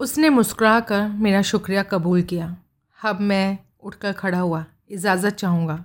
[0.00, 2.56] उसने मुस्कुरा कर मेरा शुक्रिया कबूल किया।
[3.04, 5.84] अब मैं उठकर खड़ा हुआ, इजाज़त चाहूँगा।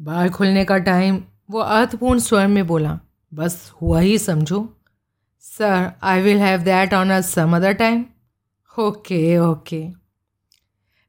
[0.00, 2.98] बाल खुलने का टाइम, वो अर्थपूर्ण स्वर में बोला,
[3.34, 4.76] बस हुआ ही समझो।
[5.40, 8.04] Sir I will have that on a some other time
[8.78, 9.88] okay okay.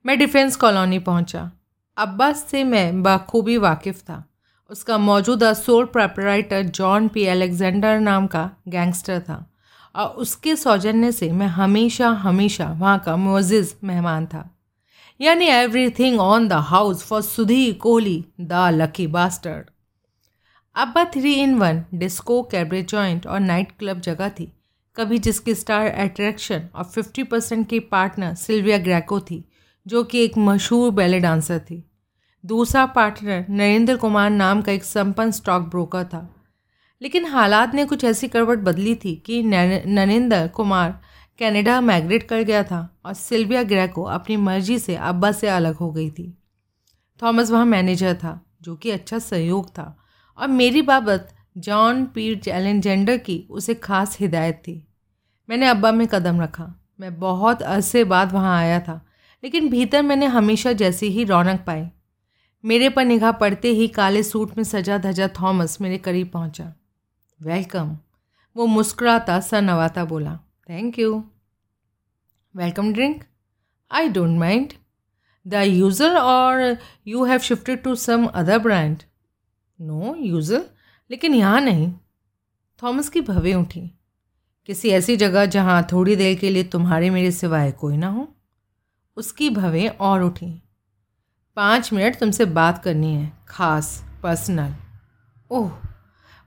[0.05, 1.51] मैं डिफेंस कॉलोनी पहुँचा।
[1.97, 4.23] अब्बास से मैं बखूबी वाकिफ़ था।
[4.69, 9.52] उसका मौजूदा sole proprietor John P Alexander नाम का गैंगस्टर था।
[9.95, 14.49] और उसके सौजन्य से मैं हमेशा हमेशा वहाँ का मोजिज़ मेहमान था।
[15.21, 19.69] यानी everything on the house for Sudhi, Kohli the lucky bastard
[20.75, 24.51] Abba three in one disco cabaret joint और नाइट क्लब जगह थी।
[24.95, 29.43] कभी जिसकी स्टार अट्रैक्शन और फिफ्टी परसेंट की पार्टनर सिल्विया ग्रैको थी,
[29.87, 31.83] जो कि एक मशहूर बैले डांसर थी।
[32.45, 36.42] दूसरा पार्टनर नरेंद्र कुमार नाम का एक संपन्न स्टॉक ब्रोकर था।
[37.01, 40.99] लेकिन हालात ने कुछ ऐसी करवट बदली थी कि नरेंद्र कुमार
[41.39, 45.91] कनाडा माइग्रेट कर गया था और सिल्विया ग्रैको अपनी मर्ज़ी से अब्बा से अलग हो
[45.91, 46.33] गई थी।
[47.19, 49.97] थॉमस वहाँ मैनेजर था, जो कि अच्छा सहयोग था।
[50.37, 54.75] और मेरी बाबत जॉन पीर एलेंजेंडर की उसे खास हिदायत थी।
[55.49, 59.05] मैंने अब्बा में कदम रखा। मैं बहुत अरसे बाद वहाँ आया था,
[59.43, 61.85] लेकिन भीतर मैंने हमेशा जैसी ही रौनक पाई।
[62.63, 66.73] मेरे पर निगाह पड़ते ही काले सूट में सजा धजा थॉमस मेरे करीब पहुँचा।
[67.39, 67.89] वेलकम
[68.55, 70.35] वो मुस्कुराता सा नवाता बोला
[70.69, 71.11] thank you
[72.55, 73.23] welcome drink
[73.91, 74.73] I don't mind
[75.45, 76.61] the usual और
[77.07, 79.03] you have shifted to some other brand
[79.79, 80.65] no usual
[81.09, 81.91] लेकिन यहाँ नहीं.
[82.79, 83.81] थॉमस की भवें उठी।
[84.69, 88.27] किसी ऐसी जगह जहाँ थोड़ी देर के लिए तुम्हारे मेरे सिवाय कोई ना हो?
[89.17, 90.51] उसकी भवें और उठी।
[91.57, 94.75] पाँच मिनट तुमसे बात करनी है, खास, पर्सनल.
[95.51, 95.71] ओह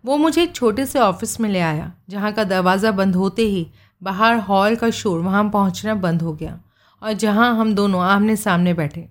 [0.07, 3.67] वो मुझे एक छोटे से ऑफ़िस में ले आया, जहाँ का दरवाज़ा बंद होते ही
[4.03, 6.59] बाहर हॉल का शोर वहाँ पहुँचना बंद हो गया
[7.03, 9.09] और जहाँ हम दोनों आमने सामने बैठे।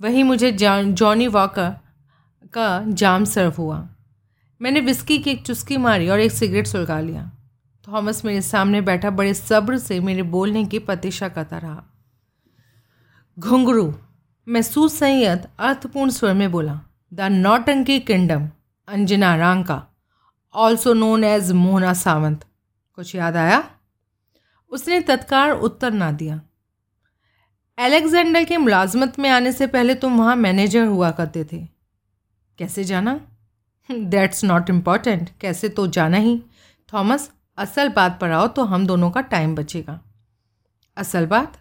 [0.00, 1.70] वहीं मुझे जॉनी वॉकर
[2.54, 3.88] का जाम सर्व हुआ।
[4.60, 7.30] मैंने विस्की की एक चुस्की मारी और एक सिगरेट सुलगा लिया।
[7.84, 11.82] थॉमस मेरे सामने बैठा बड़े सब्र से मेरे बोलने की प्रतीक्षा करता रहा।
[13.38, 13.92] घुंघरू,
[14.46, 16.80] महसूस संयत, अर्थपूर्ण स्वर में बोला,
[17.12, 18.48] the Nautanki kingdom.
[18.88, 19.82] Anjana Ranka
[20.54, 22.44] also known as Mohana Sawant.
[22.94, 23.70] कुछ याद आया?
[24.70, 26.40] उसने तत्काल उत्तर ना दिया।
[27.78, 31.68] एलेक्जेंडर के मुलाजमत में आने से पहले तुम वहाँ मैनेजर हुआ करते थे।
[32.58, 33.20] कैसे जाना?
[33.90, 36.42] दैट्स नॉट इंपॉर्टेंट कैसे तो जाना ही।
[36.92, 40.00] थॉमस, असल बात पर आओ तो हम दोनों का टाइम बचेगा।
[40.96, 41.60] असल बात?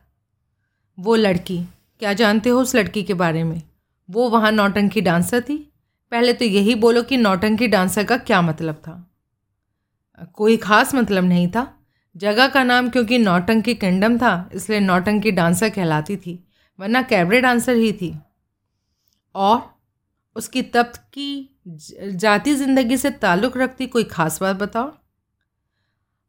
[1.00, 1.64] वो लड़की।
[2.00, 3.62] क्या जानते हो उस लड़की के बारे में?
[4.10, 5.73] वो वहाँ नौटंकी डांसर थी?
[6.14, 8.94] पहले तो यही बोलो कि नौटंकी डांसर का क्या मतलब था।
[10.36, 11.68] कोई ख़ास मतलब नहीं था।
[12.16, 16.44] जगह का नाम क्योंकि नौटंकी किंगडम था इसलिए नौटंकी डांसर कहलाती थी
[16.80, 18.14] वरना कैबरे डांसर ही थी।
[19.36, 19.62] और
[20.36, 21.50] उसकी तब की
[22.16, 24.92] जाति ज़िंदगी से ताल्लुक़ रखती कोई ख़ास बात बताओ?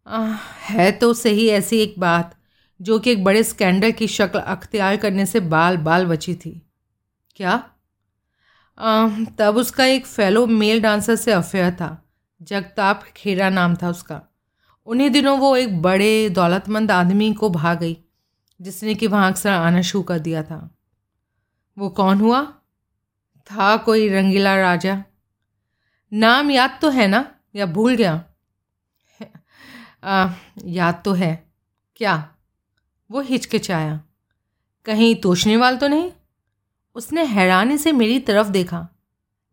[0.07, 0.25] आ,
[0.61, 2.35] है तो सही ऐसी एक बात
[2.81, 6.61] जो कि एक बड़े स्कैंडल की शक्ल अख्तियार करने से बाल बाल बची थी।
[7.37, 7.63] क्या?
[9.39, 12.05] तब उसका एक फेलो मेल डांसर से अफेयर था
[12.43, 14.23] जगताप खेरा नाम था उसका।
[14.87, 17.99] उन्हीं दिनों वो एक बड़े दौलतमंद आदमी को भाग गई
[18.61, 20.77] जिसने कि वहाँ अक्सर आना शुरू कर दिया था।
[21.79, 22.43] वो कौन हुआ?
[23.47, 25.05] था कोई रंगीला राजा।
[26.13, 27.35] नाम याद तो है ना?
[27.55, 28.25] या भूल गया?
[30.05, 30.29] आ,
[30.65, 31.53] याद तो है।
[31.97, 32.35] क्या?
[33.11, 34.01] वो हिचकिचाया।
[34.85, 36.13] कहीं तोशने वाल तो नहीं?
[36.97, 38.89] उसने हैरानी से मेरी तरफ़ देखा।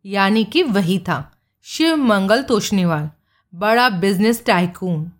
[0.04, 1.32] यानी कि वही था,
[1.66, 3.10] शिव मंगल तोशनीवाल
[3.54, 5.10] बड़ा बिज़नेस टाइकून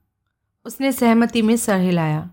[0.66, 2.30] उसने सहमति में सर हिलाया।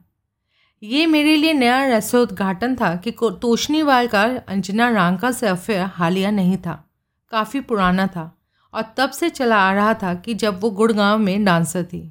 [0.83, 6.57] ये मेरे लिए नया रसोद्घाटन था कि तोशनीवाल का अंजना रांका से अफेयर हालिया नहीं
[6.57, 6.83] था,
[7.31, 8.31] काफ़ी पुराना था
[8.73, 12.01] और तब से चला आ रहा था कि जब वो गुड़गांव में डांसर थी।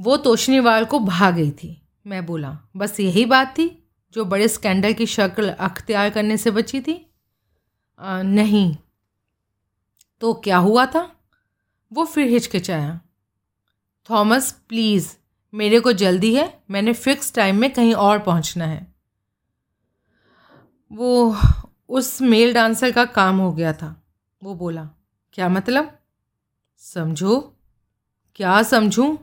[0.00, 3.85] वो तोशनीवाल को भाग गई थी, मैं बोला, बस यही बात थी?
[4.16, 7.10] जो बड़े स्कैंडल की शक्ल अख्तियार करने से बची थी?
[7.98, 8.76] आ, नहीं।
[10.20, 11.20] तो क्या हुआ था?
[11.92, 13.00] वो फिर हिचकिचाया।
[14.10, 15.16] थॉमस प्लीज़
[15.54, 18.94] मेरे को जल्दी है मैंने फिक्स टाइम में कहीं और पहुँचना है।
[20.92, 21.36] वो
[21.88, 24.06] उस मेल डांसर का काम हो गया था।
[24.42, 24.90] वो बोला
[25.32, 25.98] क्या मतलब?
[26.78, 27.56] समझो।
[28.34, 29.16] क्या समझूं?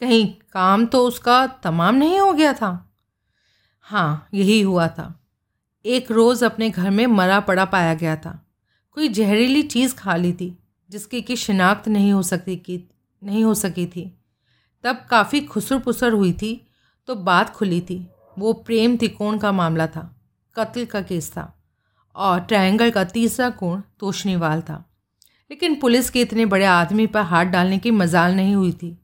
[0.00, 2.93] कहीं काम तो उसका तमाम नहीं हो गया था।
[3.86, 5.20] हाँ यही हुआ था।
[5.84, 8.46] एक रोज़ अपने घर में मरा पड़ा पाया गया था।
[8.92, 10.58] कोई जहरीली चीज़ खा ली थी,
[10.90, 12.88] जिसकी कि शिनाख्त नहीं हो सकती की,
[13.24, 14.18] नहीं हो सकी थी।
[14.84, 16.66] तब काफ़ी खुसर पुसर हुई थी
[17.06, 18.08] तो बात खुली थी।
[18.38, 20.16] वो प्रेम त्रिकोण का मामला था,
[20.54, 21.62] कत्ल का केस था,
[22.16, 24.90] और ट्रायंगल का तीसरा कोण तोशनीवाल था।
[25.50, 28.98] लेकिन पुलिस के इतने बड़े आदमी पर हाथ डालने की मजाल नहीं हुई थी।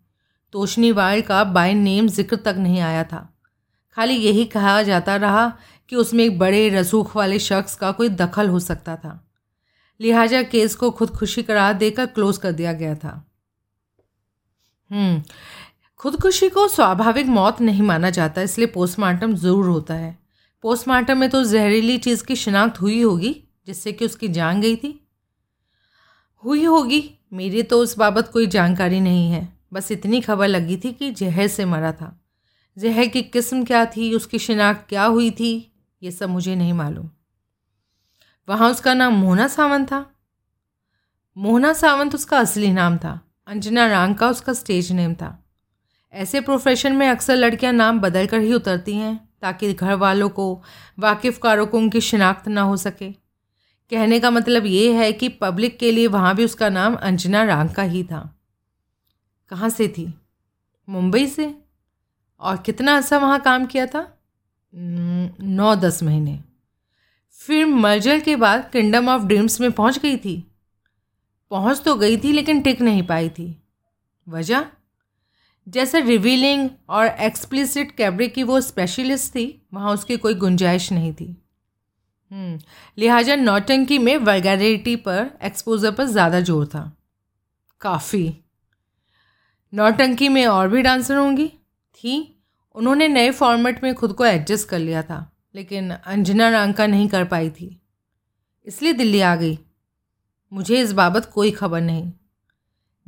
[0.53, 3.30] तोशनीवाल का बाय नेम ज़िक्र तक नहीं आया था।
[4.01, 5.59] खाली यही कहा जाता रहा
[5.89, 9.31] कि उसमें एक बड़े रसूख वाले शख्स का कोई दखल हो सकता था।
[10.01, 13.31] लिहाजा केस को खुदकुशी करार देकर क्लोज कर दिया गया था।
[14.91, 15.23] हम्म
[15.97, 20.19] खुदकुशी को स्वाभाविक मौत नहीं माना जाता, इसलिए पोस्टमार्टम ज़रूर होता है।
[20.63, 25.09] पोस्टमार्टम में तो जहरीली चीज़ की शिनाख्त हुई होगी, जिससे कि उसकी जान गई थी।
[26.45, 30.93] हुई होगी, मेरी तो उस बाबत कोई जानकारी नहीं है। बस इतनी खबर लगी थी
[30.93, 32.20] कि जहर से मरा था।
[32.81, 34.15] जहर की किस्म क्या थी?
[34.15, 35.73] उसकी शिनाख्त क्या हुई थी?
[36.03, 37.11] ये सब मुझे नहीं मालूम।
[38.49, 40.15] वहाँ उसका नाम मोहना सावंत था।
[41.37, 45.45] मोहना सावंत उसका असली नाम था। अंजना रांग का उसका स्टेज नेम था।
[46.13, 50.63] ऐसे प्रोफेशन में अक्सर लड़कियाँ नाम बदल कर ही उतरती हैं, ताकि घर वालों को
[50.99, 53.13] वाकिफ़ कारों को उनकी शिनाख्त ना हो सके।
[53.91, 57.71] कहने का मतलब ये है कि पब्लिक के लिए वहाँ भी उसका नाम अंजना रांग
[57.71, 58.41] का ही था।
[59.49, 60.15] कहाँ से थी?
[60.89, 61.60] मुंबई से?
[62.41, 64.07] और कितना अर्सा वहाँ काम किया था?
[64.75, 66.39] नौ दस महीने।
[67.39, 70.37] फिर मर्जर के बाद किंगडम ऑफ़ ड्रीम्स में पहुँच गई थी।
[71.51, 73.57] पहुँच तो गई थी लेकिन टिक नहीं पाई थी।
[74.27, 74.67] वजह?
[75.67, 81.37] जैसे रिवीलिंग और एक्सप्लिसिट कैबरे की वो स्पेशलिस्ट थी वहाँ उसकी कोई गुंजाइश नहीं थी।
[82.31, 82.59] हम्म,
[82.99, 86.91] लिहाजा नौटंकी में वर्गैरिटी पर एक्सपोजर पर ज़्यादा ज़ोर था।
[87.81, 88.37] काफ़ी।
[89.73, 91.51] नौटंकी में और भी डांसर होंगी?
[92.05, 92.43] थी।
[92.75, 97.25] उन्होंने नए फॉर्मेट में खुद को एडजस्ट कर लिया था, लेकिन अंजना रांका नहीं कर
[97.25, 97.83] पाई थी।
[98.67, 99.59] इसलिए दिल्ली आ गई।
[100.53, 102.13] मुझे इस बाबत कोई खबर नहीं।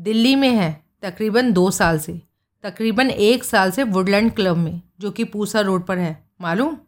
[0.01, 2.23] दिल्ली में है, तकरीबन दो साल से।
[2.63, 6.79] तकरीबन एक साल से वुडलैंड क्लब में, जो कि पूसा रोड पर है। मालूम?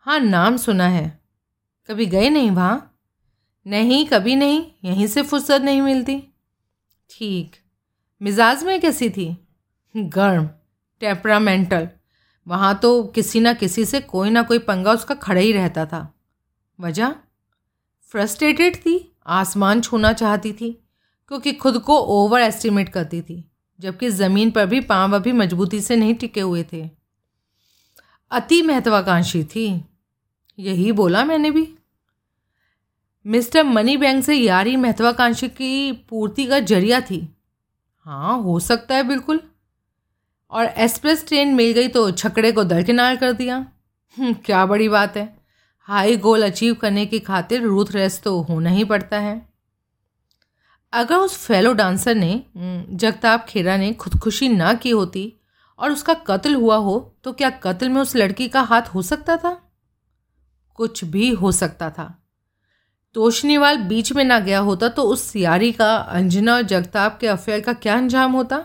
[0.00, 1.20] हाँ नाम सुना है।
[1.86, 2.88] कभी गए नहीं वहाँ?
[3.66, 6.24] नहीं, कभी नहीं। यहीं से फुर्सत नहीं मिलती।
[7.10, 7.56] ठीक।
[8.22, 9.48] मिजाज में कैसी थी?
[9.96, 10.50] गर्म।
[11.02, 11.88] टेम्परामेंटल
[12.48, 16.14] वहाँ तो किसी ना किसी से कोई ना कोई पंगा उसका खड़ा ही रहता था।
[16.80, 17.14] वजह?
[18.02, 20.84] फ्रस्ट्रेटेड थी, आसमान छूना चाहती थी,
[21.28, 23.50] क्योंकि खुद को ओवर एस्टिमेट करती थी,
[23.80, 26.90] जबकि ज़मीन पर भी पाँव अभी मजबूती से नहीं टिके हुए थे।
[28.30, 29.84] अति महत्वाकांक्षी थी।
[30.58, 31.74] यही बोला मैंने भी।
[33.26, 37.36] मिस्टर मनी बैंक से यारी महत्वाकांक्षी की पूर्ति का ज़रिया थी।
[37.98, 39.40] हाँ हो सकता है बिल्कुल।
[40.52, 43.56] और एक्सप्रेस ट्रेन मिल गई तो छकड़े को दरकिनार कर दिया।
[44.16, 45.42] हम्म, क्या बड़ी बात है।
[45.88, 49.40] हाई गोल अचीव करने की खातिर रूथ रेस तो होना ही पड़ता है।
[50.92, 55.32] अगर उस फेलो डांसर ने हम्म, जगताप खेरा ने खुदकुशी ना की होती
[55.78, 59.36] और उसका कत्ल हुआ हो तो क्या कत्ल में उस लड़की का हाथ हो सकता
[59.36, 59.60] था?
[60.74, 62.22] कुछ भी हो सकता था।
[63.14, 67.60] तोशनीवाल बीच में ना गया होता तो उस सियारी का अंजना और जगताप के अफेयर
[67.60, 68.64] का क्या अंजाम होता?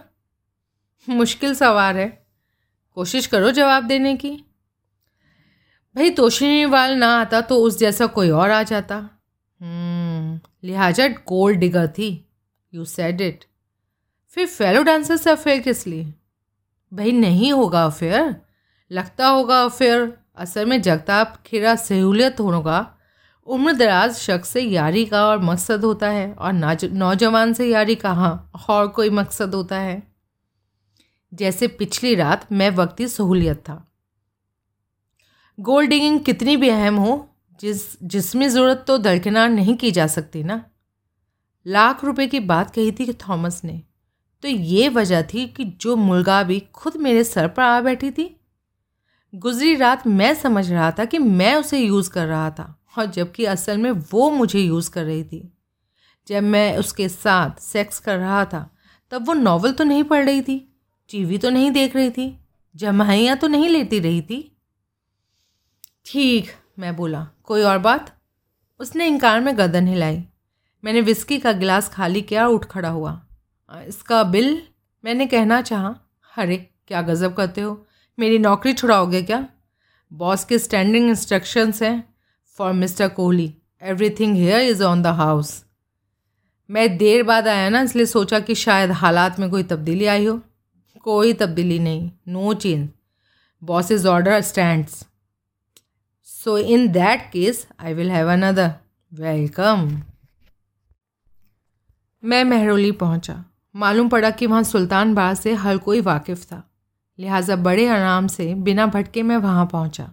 [1.07, 2.07] मुश्किल सवार है।
[2.97, 4.31] कोशिश करो जवाब देने की।
[5.95, 11.87] भाई तोशनीवाल ना आता तो उस जैसा कोई और आ जाता। हम्म, लिहाजा गोल्ड डिगर
[11.87, 12.09] थी।
[12.73, 13.45] यू सेड इट
[14.29, 16.13] फिर फेलो डांसर से अफेयर किस लिए?
[16.93, 18.35] भाई नहीं होगा अफेयर
[18.91, 22.93] लगता होगा अफेयर असल में जगताप खीरा सहूलियत होगा।
[23.47, 28.11] उम्र दराज शख्स से यारी का और मकसद होता है। और नौजवान से यारी का
[28.11, 30.16] हाँ और कोई मकसद होता है?
[31.33, 33.83] जैसे पिछली रात मैं वक्ती सहूलियत था।
[35.57, 37.29] गोल्ड डिगिंग कितनी भी अहम हो,
[37.61, 40.63] जिस, जिसमें ज़रूरत तो दरकिनार नहीं की जा सकती ना?
[41.65, 43.81] लाख रुपए की बात कही थी थॉमस ने
[44.43, 48.33] तो ये वजह थी कि जो मुर्गा भी खुद मेरे सर पर आ बैठी थी।
[49.33, 53.45] गुजरी रात मैं समझ रहा था कि मैं उसे यूज़ कर रहा था, और जबकि
[53.45, 55.53] असल में वो मुझे यूज़ कर रही थी।
[56.27, 58.69] जब मैं उसके साथ सेक्स कर रहा था,
[59.11, 60.76] तब वो नॉवल तो नहीं पढ़ रही थी।
[61.09, 62.39] टीवी तो नहीं देख रही थी,
[62.75, 64.39] जमाइयाँ तो नहीं लेती रही थी।
[66.05, 68.15] ठीक, मैं बोला, कोई और बात?
[68.79, 70.23] उसने इनकार में गर्दन हिलाई।
[70.83, 73.21] मैंने विस्की का गिलास खाली किया और उठ खड़ा हुआ।
[73.71, 74.61] इसका बिल?
[75.03, 75.95] मैंने कहना चाहा,
[76.37, 77.85] अरे, क्या गज़ब करते हो?
[78.17, 79.47] मेरी नौकरी छुड़ाओगे क्या?
[80.11, 82.13] बॉस के स्टैंडिंग इंस्ट्रक्शंस हैं
[82.57, 83.53] for mister Kohli
[84.09, 85.63] everything here is on the house
[86.69, 90.39] मैं देर बाद आया ना, इसलिए सोचा कि शायद हालात में कोई तब्दीली आई हो।
[91.07, 92.89] कोई तब्दीली नहीं no change
[93.61, 94.85] boss is order stand
[96.27, 98.71] so in that case I will have another
[99.11, 99.87] welcome
[102.23, 103.43] मैं महरोली पहुँचा।
[103.75, 106.61] मालूम पड़ा कि वहाँ सुल्तान बाग से हर कोई वाकिफ़ था।
[107.19, 110.11] लिहाजा बड़े आराम से बिना भटके मैं वहाँ पहुँचा।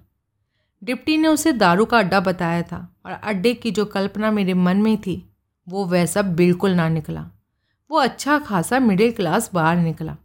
[0.82, 4.76] डिप्टी ने उसे दारू का अड्डा बताया था और अड्डे की जो कल्पना मेरे मन
[4.76, 5.22] में थी,
[5.68, 7.30] वो वैसा बिल्कुल ना निकला।
[7.90, 10.16] वो अच्छा खासा मिडिल क्लास बाहर निकला।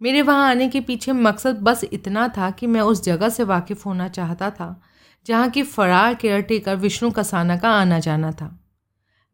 [0.00, 3.84] मेरे वहाँ आने के पीछे मकसद बस इतना था कि मैं उस जगह से वाकिफ़
[3.84, 4.80] होना चाहता था,
[5.26, 8.58] जहाँ की फरार केयरटेकर विष्णु कसाना का आना जाना था।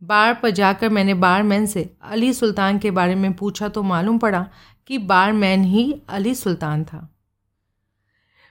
[0.02, 4.47] बार पर जाकर मैंने बारमैन से अली सुल्तान के बारे में पूछा तो मालूम पड़ा
[4.87, 7.09] कि बारमैन ही अली सुल्तान था।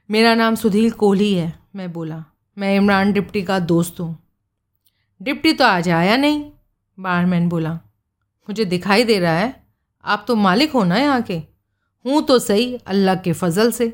[0.10, 2.24] मेरा नाम सुधीर कोहली है, मैं बोला।
[2.58, 4.18] मैं इमरान डिप्टी का दोस्त हूँ।
[5.22, 6.44] डिप्टी तो आज आया नहीं,
[6.98, 7.74] बारमैन बोला।
[8.48, 9.64] मुझे दिखाई दे रहा है,
[10.06, 11.51] आप तो मालिक हो ना यहाँ के?
[12.06, 13.94] हूँ तो सही अल्लाह के फजल से।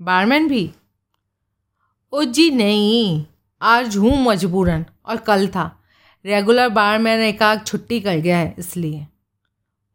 [0.00, 0.70] बारमैन भी,
[2.12, 3.24] ओ जी नहीं,
[3.60, 5.70] आज हूँ मजबूरन, और कल था।
[6.24, 9.06] रेगुलर बारमैन एकाक छुट्टी कर गया है, इसलिए।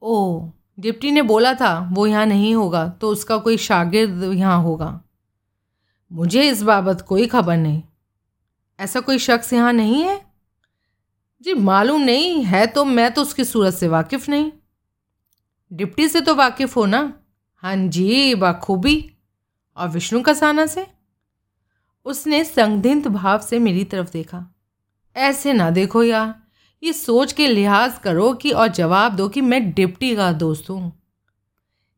[0.02, 5.00] ओह डिप्टी ने बोला था, वो यहाँ नहीं होगा तो उसका कोई शागिर्द यहाँ होगा।
[6.12, 7.82] मुझे इस बाबत कोई खबर नहीं।
[8.80, 10.20] ऐसा कोई शख्स यहाँ नहीं है?
[11.42, 14.52] जी, मालूम नहीं, है तो मैं तो उसकी सूरत से वाकिफ़ नहीं।
[15.72, 17.02] डिप्टी से तो वाकिफ़ हो ना?
[17.66, 19.14] हाँ जी बाखूबी।
[19.78, 20.88] और विष्णु कसाना से?
[22.06, 24.56] उसने संदिग्ध भाव से मेरी तरफ़ देखा।
[25.16, 26.36] ऐसे ना देखो यार,
[26.84, 31.02] ये सोच के लिहाज करो कि और जवाब दो कि मैं डिप्टी का दोस्त हूँ।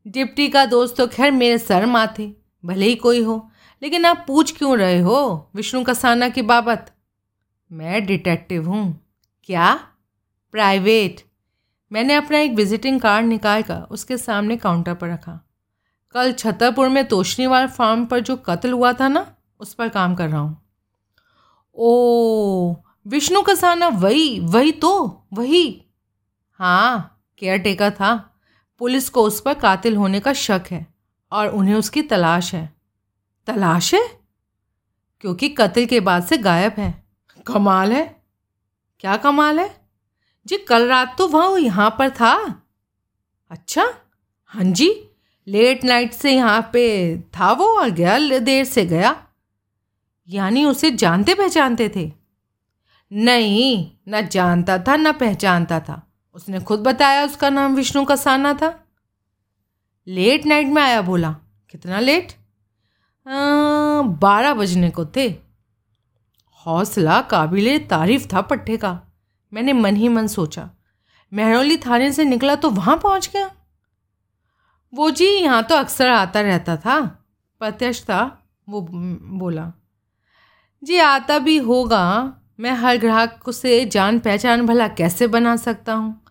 [0.07, 2.33] डिप्टी का दोस्त तो खैर मेरे सर माथे,
[2.65, 6.95] भले ही कोई हो, लेकिन आप पूछ क्यों रहे हो विष्णु कसाना की बाबत?
[7.71, 9.11] मैं डिटेक्टिव हूँ।
[9.43, 9.79] क्या?
[10.51, 11.21] प्राइवेट।
[11.91, 15.46] मैंने अपना एक विजिटिंग कार्ड निकाल कर उसके सामने काउंटर पर रखा।
[16.11, 20.29] कल छतरपुर में तोशनीवाल फार्म पर जो कत्ल हुआ था ना, उस पर काम कर
[20.29, 20.69] रहा हूँ।
[21.75, 22.75] ओ,
[23.07, 25.85] विष्णु कसाना, वही वही तो वही।
[26.53, 28.39] हाँ केयर टेकर था।
[28.79, 30.87] पुलिस को उस पर कातिल होने का शक है
[31.31, 32.73] और उन्हें उसकी तलाश है।
[33.47, 34.21] तलाश है?
[35.21, 37.07] क्योंकि कत्ल के बाद से गायब है।
[37.47, 38.23] कमाल है।
[38.99, 39.89] क्या कमाल है?
[40.47, 42.63] जी, कल रात तो वह यहाँ पर था।
[43.51, 43.93] अच्छा
[44.47, 45.06] हाँ जी।
[45.47, 46.85] लेट नाइट से यहाँ पे
[47.35, 49.15] था वो और गया देर से गया।
[50.29, 52.11] यानी उसे जानते पहचानते थे?
[53.11, 56.01] नहीं, न जानता था, न पहचानता था।
[56.35, 58.73] उसने खुद बताया उसका नाम विष्णु कसाना था।
[60.07, 61.35] लेट नाइट में आया बोला,
[61.69, 62.33] कितना लेट?
[64.21, 65.27] बारह बजने को थे।
[66.65, 68.99] हौसला, काबिल तारीफ़ था पट्टे का।
[69.51, 70.69] मैंने मन ही मन सोचा,
[71.31, 73.49] महरौली थाने से निकला तो वहाँ पहुँच गया।
[74.93, 76.99] वो जी यहाँ तो अक्सर आता रहता था।
[77.59, 79.71] प्रत्यक्ष था, वो बोला।
[80.83, 86.21] जी आता भी होगा, मैं हर ग्राहक से जान पहचान भला कैसे बना सकता हूँ?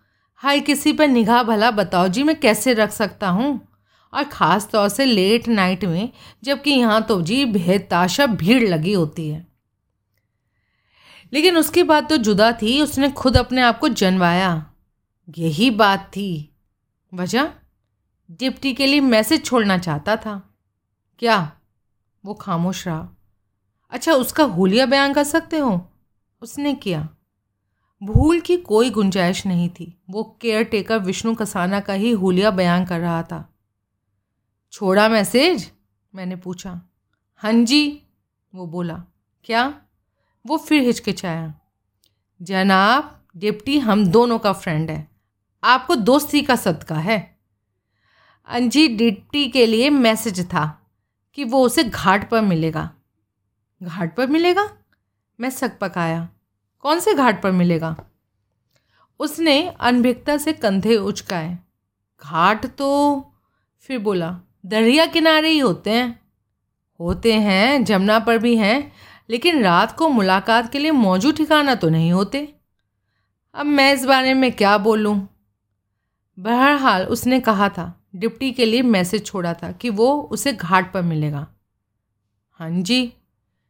[0.41, 3.67] हर किसी पर निगाह भला बताओ जी, मैं कैसे रख सकता हूँ?
[4.13, 6.09] और ख़ास तौर से लेट नाइट में,
[6.43, 9.47] जबकि यहाँ तो जी बेताशा भीड़ लगी होती है।
[11.33, 14.71] लेकिन उसकी बात तो जुदा थी, उसने खुद अपने आप को जनवाया।
[15.37, 16.55] यही बात थी।
[17.13, 17.49] वजह?
[18.31, 20.53] डिप्टी के लिए मैसेज छोड़ना चाहता था।
[21.19, 21.51] क्या?
[22.25, 23.09] वो खामोश रहा।
[23.91, 25.91] अच्छा उसका हुलिया बयान कर सकते हो?
[26.41, 27.09] उसने किया।
[28.03, 32.85] भूल की कोई गुंजाइश नहीं थी। वो केयर टेकर विष्णु कसाना का ही हुलिया बयान
[32.85, 33.53] कर रहा था।
[34.71, 35.71] छोड़ा मैसेज?
[36.15, 36.81] मैंने पूछा।
[37.35, 38.03] हाँ जी,
[38.55, 39.03] वो बोला।
[39.43, 39.81] क्या?
[40.47, 41.55] वो फिर हिचकिचाया।
[42.41, 45.11] जनाब, डिप्टी हम दोनों का फ्रेंड है।
[45.63, 47.36] आपको दोस्ती का सदका है।
[48.47, 50.91] अंजी डिप्टी के लिए मैसेज था
[51.33, 52.91] कि वो उसे घाट पर मिलेगा।
[53.83, 54.69] घाट पर मिलेगा?
[55.39, 56.29] मैं सक पकाया।
[56.79, 57.97] कौन से घाट पर मिलेगा?
[59.19, 61.59] उसने अनभिकता से कंधे उचकाए।
[62.23, 63.21] घाट तो
[63.79, 66.19] फिर बोला, दरिया किनारे ही होते हैं।
[66.99, 68.91] होते हैं, जमुना पर भी हैं,
[69.29, 72.55] लेकिन रात को मुलाकात के लिए मौजूद ठिकाना तो नहीं होते।
[73.53, 75.29] अब मैं इस बारे में क्या बोलूँ?
[76.39, 81.01] बहरहाल, उसने कहा था डिप्टी के लिए मैसेज छोड़ा था कि वो उसे घाट पर
[81.01, 81.47] मिलेगा।
[82.51, 83.13] हाँ जी।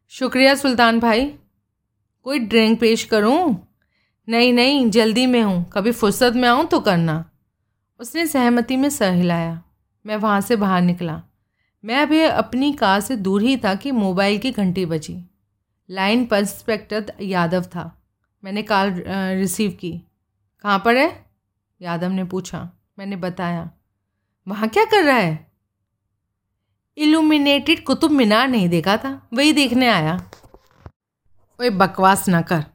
[0.10, 1.34] शुक्रिया सुल्तान भाई।
[2.24, 3.68] कोई ड्रिंक पेश करूँ?
[4.30, 7.30] नहीं नहीं, जल्दी में हूँ। कभी फुर्सत में आऊँ तो करना।
[8.00, 9.64] उसने सहमति में सर हिलाया।
[10.06, 11.22] मैं वहाँ से बाहर निकला।
[11.86, 15.24] मैं अभी अपनी कार से दूर ही था कि मोबाइल की घंटी बजी।
[15.90, 18.04] लाइन पर इंस्पेक्टर यादव था।
[18.44, 19.04] मैंने कॉल
[19.40, 19.92] रिसीव की।
[20.64, 21.26] कहाँ पर है?
[21.82, 23.72] यादव ने पूछा। मैंने बताया।
[24.48, 25.52] वहाँ क्या कर रहा है?
[26.98, 30.30] इल्यूमिनेटेड कुतुब मीनार नहीं देखा था, वही देखने आया।
[31.62, 32.66] ओए बकवास ना कर।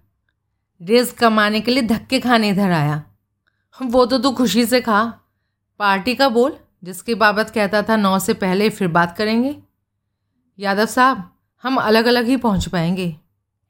[0.82, 3.04] रेज कमाने के लिए धक्के खाने इधर आया।
[3.82, 5.20] वो तो तू खुशी से खा।
[5.78, 9.56] पार्टी का बोल, जिसकी बाबत कहता था नौ से पहले फिर बात करेंगे।
[10.58, 13.16] यादव साहब, हम अलग अलग ही पहुँच पाएँगे।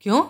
[0.00, 0.24] क्यों?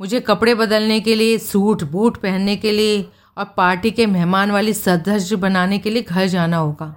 [0.00, 4.72] मुझे कपड़े बदलने के लिए सूट, बूट पहनने के लिए और पार्टी के मेहमान वाली
[4.72, 6.94] सदस्य बनाने के लिए घर जाना होगा।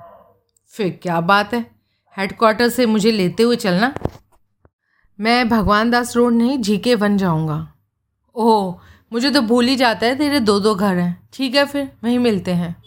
[0.68, 1.72] फिर क्या बात है?
[2.18, 3.94] हेडक्वार्टर से मुझे लेते हुए चलना।
[5.20, 7.74] मैं भगवान दास रोड नहीं झीके वन जाऊँगा।
[8.36, 8.80] ओह,
[9.14, 12.20] मुझे तो भूल ही जाता है, तेरे दो दो घर हैं। ठीक है फिर, वहीं
[12.20, 12.84] मिलते हैं।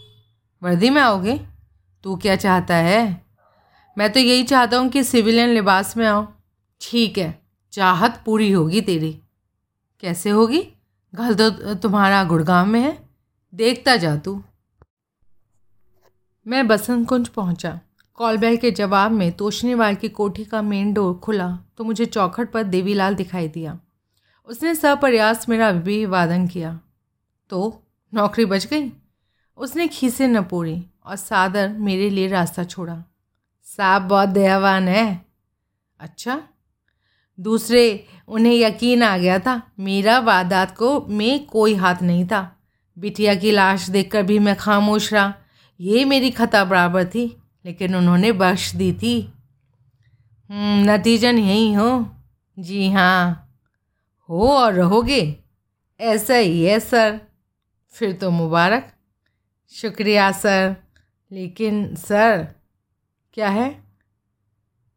[0.63, 1.39] वर्दी में आओगे?
[2.03, 3.25] तू क्या चाहता है?
[3.97, 6.27] मैं तो यही चाहता हूँ कि सिविलियन लिबास में आओ।
[6.81, 7.41] ठीक है,
[7.71, 9.21] चाहत पूरी होगी तेरी।
[9.99, 10.67] कैसे होगी?
[11.15, 13.08] घर तो तुम्हारा गुड़गांव में है।
[13.53, 14.43] देखता जा तू।
[16.47, 17.79] मैं बसंत कुंज पहुँचा।
[18.13, 22.51] कॉल बेल के जवाब में तोशनीवाल की कोठी का मेन डोर खुला तो मुझे चौखट
[22.51, 23.79] पर देवीलाल दिखाई दिया।
[24.45, 26.79] उसने सप्रयास मेरा अभिवादन किया।
[27.49, 28.91] तो नौकरी बच गई?
[29.57, 30.41] उसने खीसे न
[31.05, 33.03] और सादर मेरे लिए रास्ता छोड़ा।
[33.63, 35.25] साहब बहुत दयावान है।
[35.99, 36.43] अच्छा?
[37.39, 42.55] दूसरे, उन्हें यकीन आ गया था, मेरा वादात को में कोई हाथ नहीं था।
[42.99, 45.33] बिटिया की लाश देखकर भी मैं खामोश रहा।
[45.79, 49.33] ये मेरी खता बराबर थी लेकिन उन्होंने बख्श दी थी।
[50.49, 52.15] हम्म, नतीजन यही हो।
[52.59, 53.45] जी हाँ।
[54.29, 55.39] हो और रहोगे।
[55.99, 57.21] ऐसा ही है सर।
[57.89, 58.93] फिर तो मुबारक।
[59.69, 60.75] शुक्रिया सर।
[61.31, 62.47] लेकिन सर
[63.33, 63.83] क्या है?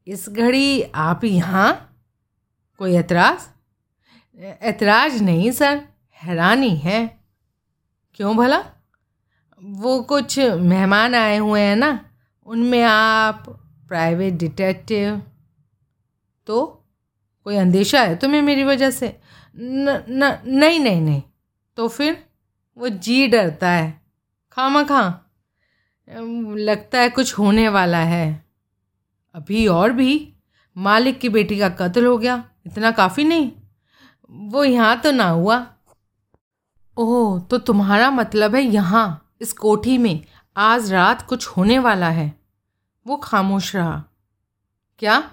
[0.07, 2.03] इस घड़ी आप यहाँ?
[2.79, 3.49] कोई एतराज़
[4.63, 7.22] एतराज़ नहीं सर। हैरानी है।
[8.15, 8.65] क्यों भला?
[9.63, 12.11] वो कुछ मेहमान आए हुए हैं ना
[12.47, 13.45] उनमें आप
[13.89, 15.23] प्राइवेट डिटेक्टिव
[16.47, 16.85] तो
[17.45, 19.21] कोई अंदेशा है तुम्हें मेरी वजह से?
[19.57, 21.23] न, न नहीं नहीं नहीं।
[21.77, 22.25] तो फिर
[22.79, 24.03] वो जी डरता है।
[24.53, 25.31] खामा खा
[26.57, 28.45] लगता है कुछ होने वाला है।
[29.35, 30.35] अभी और भी
[30.77, 33.53] मालिक की बेटी का कत्ल हो गया इतना काफ़ी नहीं।
[34.31, 35.67] वो यहाँ तो ना हुआ।
[36.97, 40.25] ओह तो तुम्हारा मतलब है यहाँ, इस कोठी में,
[40.57, 42.33] आज रात कुछ होने वाला है।
[43.07, 44.05] वो खामोश रहा।
[44.99, 45.31] क्या?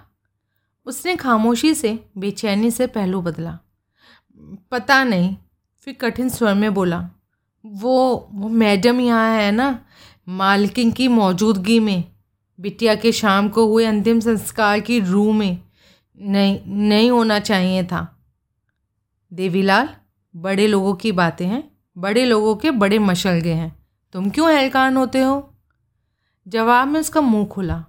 [0.85, 3.59] उसने खामोशी से, बेचैनी से पहलू बदला।
[4.71, 5.35] पता नहीं,
[5.81, 7.09] फिर कठिन स्वर में बोला,
[7.65, 9.85] वो वो मैडम यहाँ है ना,
[10.27, 12.03] मालकिन की मौजूदगी में,
[12.59, 15.63] बिटिया के शाम को हुए अंतिम संस्कार की रूह में,
[16.21, 18.21] नहीं नहीं होना चाहिए था।
[19.33, 19.89] देवीलाल?
[20.35, 25.21] बड़े लोगों की बातें हैं, बड़े लोगों के बड़े मशलगे हैं। तुम क्यों हैलकान होते
[25.21, 25.53] हो?
[26.47, 27.85] जवाब में उसका मुँह खुला,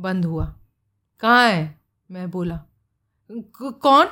[0.00, 0.54] बंद हुआ।
[1.20, 1.80] कहाँ है?
[2.10, 2.60] मैं बोला
[3.32, 4.06] कौन?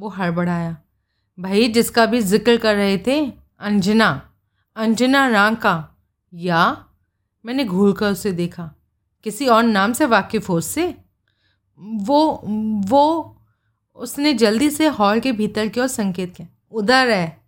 [0.00, 0.76] वो हड़बड़ाया।
[1.40, 4.22] भाई, जिसका भी ज़िक्र कर रहे थे, अंजना
[4.76, 5.88] अंजना रांका,
[6.34, 6.86] या?
[7.46, 8.70] मैंने घूर कर उसे देखा।
[9.24, 10.94] किसी और नाम से वाकिफ़ हो उससे?
[11.78, 12.40] वो
[12.88, 13.36] वो,
[13.96, 17.40] उसने जल्दी से हॉल के भीतर की ओर संकेत किया। उधर है।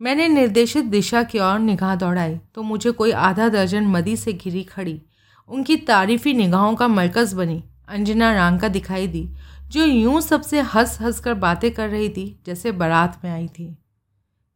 [0.00, 4.62] मैंने निर्देशित दिशा की ओर निगाह दौड़ाई तो मुझे कोई आधा दर्जन मदी से घिरी
[4.64, 5.00] खड़ी।
[5.48, 9.28] उनकी तारीफी निगाहों का मरकज़ बनी, अंजना रांका दिखाई दी,
[9.68, 13.76] जो यूँ सबसे हंस हंस कर बातें कर रही थी, जैसे बारात में आई थी।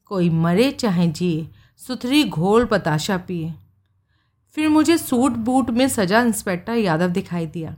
[0.05, 3.55] कोई मरे चाहे जिए, सुथरी घोल बताशा पिए।
[4.57, 7.77] फिर मुझे सूट बूट में सजा इंस्पेक्टर यादव दिखाई दिया।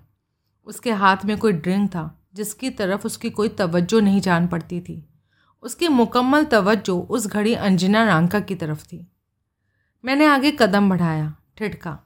[0.67, 5.03] उसके हाथ में कोई ड्रिंक था, जिसकी तरफ़ उसकी कोई तवज्जो नहीं जान पड़ती थी।
[5.63, 9.13] उसकी मुकम्मल तवज्जो उस घड़ी अंजना रांका की तरफ़ थी।
[10.05, 11.99] मैंने आगे कदम बढ़ाया, ठिठका,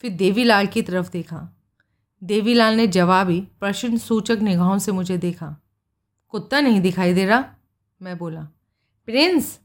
[0.00, 1.56] फिर देवीलाल की तरफ़ देखा।
[2.24, 5.56] देवीलाल ने जवाबी, प्रश्न सूचक निगाहों से मुझे देखा।
[6.28, 7.44] कुत्ता नहीं दिखाई दे रहा?
[8.02, 8.40] मैं बोला।
[9.06, 9.60] प्रिंस,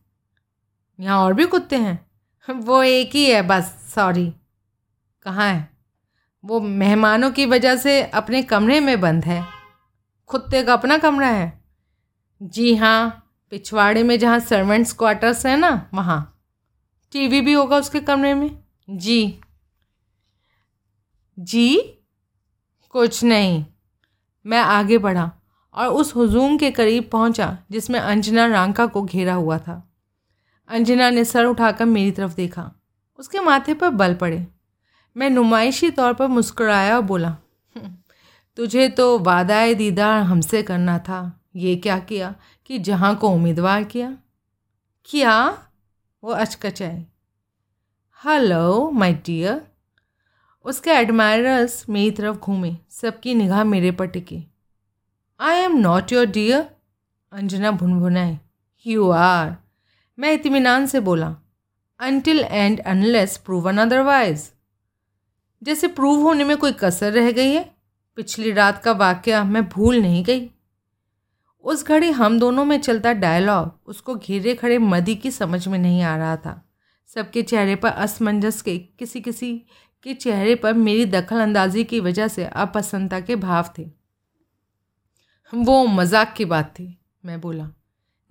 [1.00, 2.12] यहाँ और भी कुत्ते हैं?
[2.56, 4.34] वो एक ही है बस, सॉरी।
[5.22, 5.70] कहाँ है?
[6.46, 9.46] वो मेहमानों की वजह से अपने कमरे में बंद है।
[10.28, 11.62] कुत्ते का अपना कमरा है।
[12.44, 16.42] जी हाँ पिछवाड़े में जहाँ सर्वेंट्स क्वार्टर्स है ना वहाँ।
[17.12, 18.60] टीवी भी होगा उसके कमरे में?
[18.90, 19.40] जी।
[21.40, 21.78] जी?
[22.90, 23.66] कुछ नहीं।
[24.46, 25.32] मैं आगे बढ़ा
[25.74, 29.94] और उस हुजूम के करीब पहुँचा जिसमें अंजना रांका को घेरा हुआ था।
[30.70, 32.72] अंजना ने सर उठाकर मेरी तरफ़ देखा।
[33.20, 34.48] उसके माथे पर बल पड़े।
[35.18, 37.96] मैं नुमाइशी तौर पर मुस्कुराया और बोला हम्म,
[38.56, 42.36] तुझे तो वादा दीदार हमसे करना था। ये क्या किया?
[42.70, 44.10] कि जहाँ को उम्मीदवार किया,
[45.06, 45.68] क्या
[46.24, 47.06] वो अचकचाए।
[48.22, 49.62] हेलो माय डियर
[50.66, 54.44] उसके एडमायरर्स मेरी तरफ़ घूमे, सबकी निगाह मेरे पर टिकी।
[55.40, 56.70] I am not your dear
[57.32, 58.38] Anjana भुनभुनाए।
[58.86, 59.56] You are
[60.18, 61.36] मैं इतमान से बोला
[62.00, 64.50] until and unless proven otherwise
[65.62, 67.76] जैसे प्रूव होने में कोई कसर रह गई है,
[68.16, 70.50] पिछली रात का वाक्य मैं भूल नहीं गई।
[71.64, 76.02] उस घड़ी हम दोनों में चलता डायलॉग उसको घेरे खड़े मदी की समझ में नहीं
[76.02, 76.62] आ रहा था।
[77.10, 79.54] सबके चेहरे पर असमंजस के किसी किसी
[80.06, 83.84] के चेहरे पर मेरी दखल अंदाजी की वजह से अपसंता के भाव थे।
[85.54, 87.70] वो मज़ाक की बात थी, मैं बोला।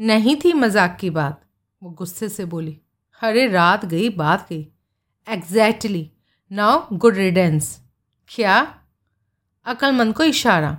[0.00, 1.40] नहीं थी मज़ाक की बात,
[1.82, 2.76] वो गुस्से से बोली।
[3.20, 4.66] अरे रात गई, बात गई।
[5.26, 6.10] एग्जैक्टली
[6.50, 7.78] नाउ गुड रिडेंस
[8.30, 8.56] क्या?
[9.66, 10.78] अक्लमंद को इशारा।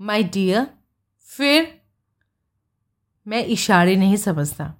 [0.00, 0.66] माई डियर
[1.30, 1.68] फिर
[3.26, 4.72] मैं इशारे नहीं समझता।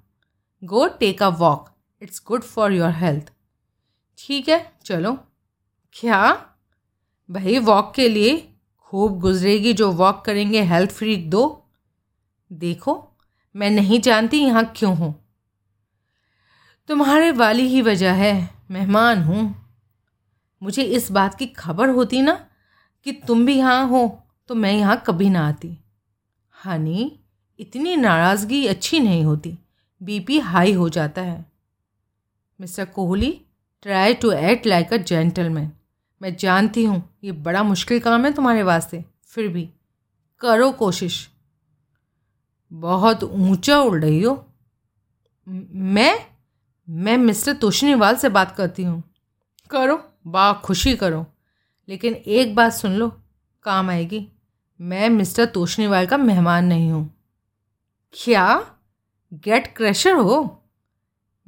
[0.63, 1.69] Go take a walk
[2.01, 3.31] it's good for your health
[4.19, 5.13] ठीक है, चलो।
[5.95, 6.31] क्या?
[7.29, 8.37] भाई वॉक के लिए
[8.79, 11.43] खूब गुजरेगी जो वॉक करेंगे हेल्थ फ्री दो।
[12.51, 12.95] देखो,
[13.55, 15.13] मैं नहीं जानती यहाँ क्यों हूँ।
[16.89, 19.43] तुम्हारे वाली ही वजह है, मेहमान हूँ।
[20.61, 22.33] मुझे इस बात की खबर होती ना
[23.05, 24.07] कि तुम भी यहाँ हो
[24.49, 25.77] तो मैं यहाँ कभी ना आती।
[26.65, 27.19] हनी,
[27.59, 29.57] इतनी नाराज़गी अच्छी नहीं होती।
[30.01, 31.45] बीपी हाई हो जाता है।
[32.59, 33.31] Mister Kohli
[33.83, 35.71] try to act like a gentleman
[36.21, 39.69] मैं जानती हूँ, ये बड़ा मुश्किल काम है तुम्हारे वास्ते। फिर भी,
[40.41, 41.29] करो कोशिश।
[42.71, 44.33] बहुत ऊँचा उड़ रही हो।
[45.47, 46.15] मैं
[46.89, 49.03] मैं मिस्टर तोशनीवाल से बात करती हूँ।
[49.69, 51.25] करो बा खुशी करो।
[51.89, 53.09] लेकिन एक बात सुन लो,
[53.63, 54.27] काम आएगी।
[54.81, 57.13] मैं मिस्टर तोशनीवाल का मेहमान नहीं हूँ।
[58.13, 58.65] क्या?
[59.33, 60.63] गेट क्रैशर हो?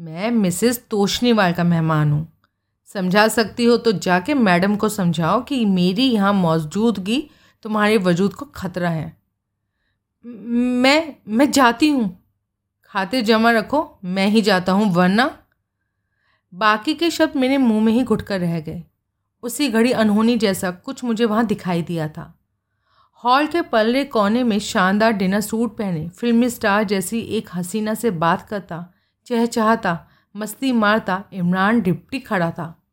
[0.01, 2.27] मैं मिसेस तोशनीवाल का मेहमान हूँ।
[2.85, 7.29] समझा सकती हो तो जाके मैडम को समझाओ कि मेरी यहाँ मौजूदगी
[7.63, 9.17] तुम्हारे वजूद को खतरा है।
[10.25, 12.23] मैं मैं जाती हूँ।
[12.83, 15.39] खाते जमा रखो, मैं ही जाता हूँ, वरना
[16.53, 18.83] बाकी के शब्द मेरे मुँह में ही घुट कर रह गए।
[19.43, 22.39] उसी घड़ी अनहोनी जैसा कुछ मुझे वहाँ दिखाई दिया था।
[23.23, 28.11] हॉल के पल्ले कोने में शानदार डिनर सूट पहने फिल्मी स्टार जैसी एक हसीना से
[28.11, 28.93] बात करता,
[29.25, 32.83] चहचहाता, मस्ती मारता, इमरान डिप्टी खड़ा था।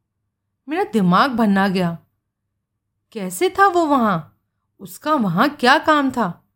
[0.68, 1.98] मेरा दिमाग भन्ना गया।
[3.12, 4.40] कैसे था वो वहाँ?
[4.80, 6.48] उसका वहाँ क्या काम था?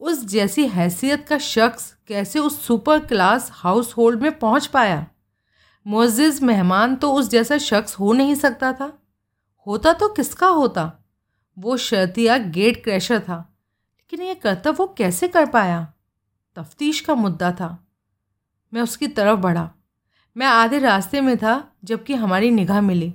[0.00, 5.06] उस जैसी हैसियत का शख्स कैसे उस सुपर क्लास हाउस होल्ड में पहुँच पाया?
[5.86, 9.02] मोजिज़ मेहमान तो उस जैसा शख्स हो नहीं सकता था।
[9.66, 11.03] होता तो किसका होता?
[11.58, 13.58] वो शर्तिया गेट क्रैशर था।
[14.00, 15.92] लेकिन ये कर्तव्य वो कैसे कर पाया?
[16.56, 17.86] तफ्तीश का मुद्दा था।
[18.74, 19.70] मैं उसकी तरफ़ बढ़ा।
[20.36, 23.14] मैं आधे रास्ते में था, जबकि हमारी निगाह मिली।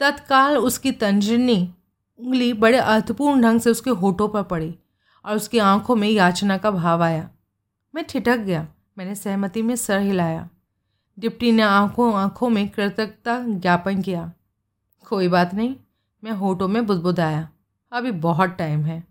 [0.00, 1.74] तत्काल उसकी तंजनी
[2.18, 4.78] उंगली बड़े अर्थपूर्ण ढंग से उसके होठों पर पड़ी
[5.24, 7.30] और उसकी आँखों में याचना का भाव आया।
[7.94, 10.48] मैं ठिठक गया। मैंने सहमति में सर हिलाया।
[11.18, 14.32] डिप्टी ने आँखों आँखों में कृतज्ञता ज्ञापन किया।
[15.08, 15.76] कोई बात नहीं।
[16.26, 17.48] मैं होठों में बुदबुदाया।
[17.92, 19.04] अभी बहुत टाइम है।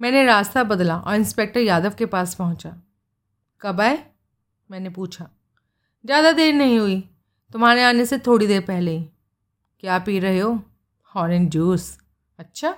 [0.00, 2.82] मैंने रास्ता बदला और इंस्पेक्टर यादव के पास पहुँचा।
[3.60, 4.06] कब आए?
[4.70, 5.28] मैंने पूछा।
[6.06, 7.10] ज़्यादा देर नहीं हुई।
[7.52, 9.08] तुम्हारे आने से थोड़ी देर पहले ही।
[9.80, 10.62] क्या पी रहे हो?
[11.16, 12.00] Orange juice.
[12.38, 12.76] अच्छा।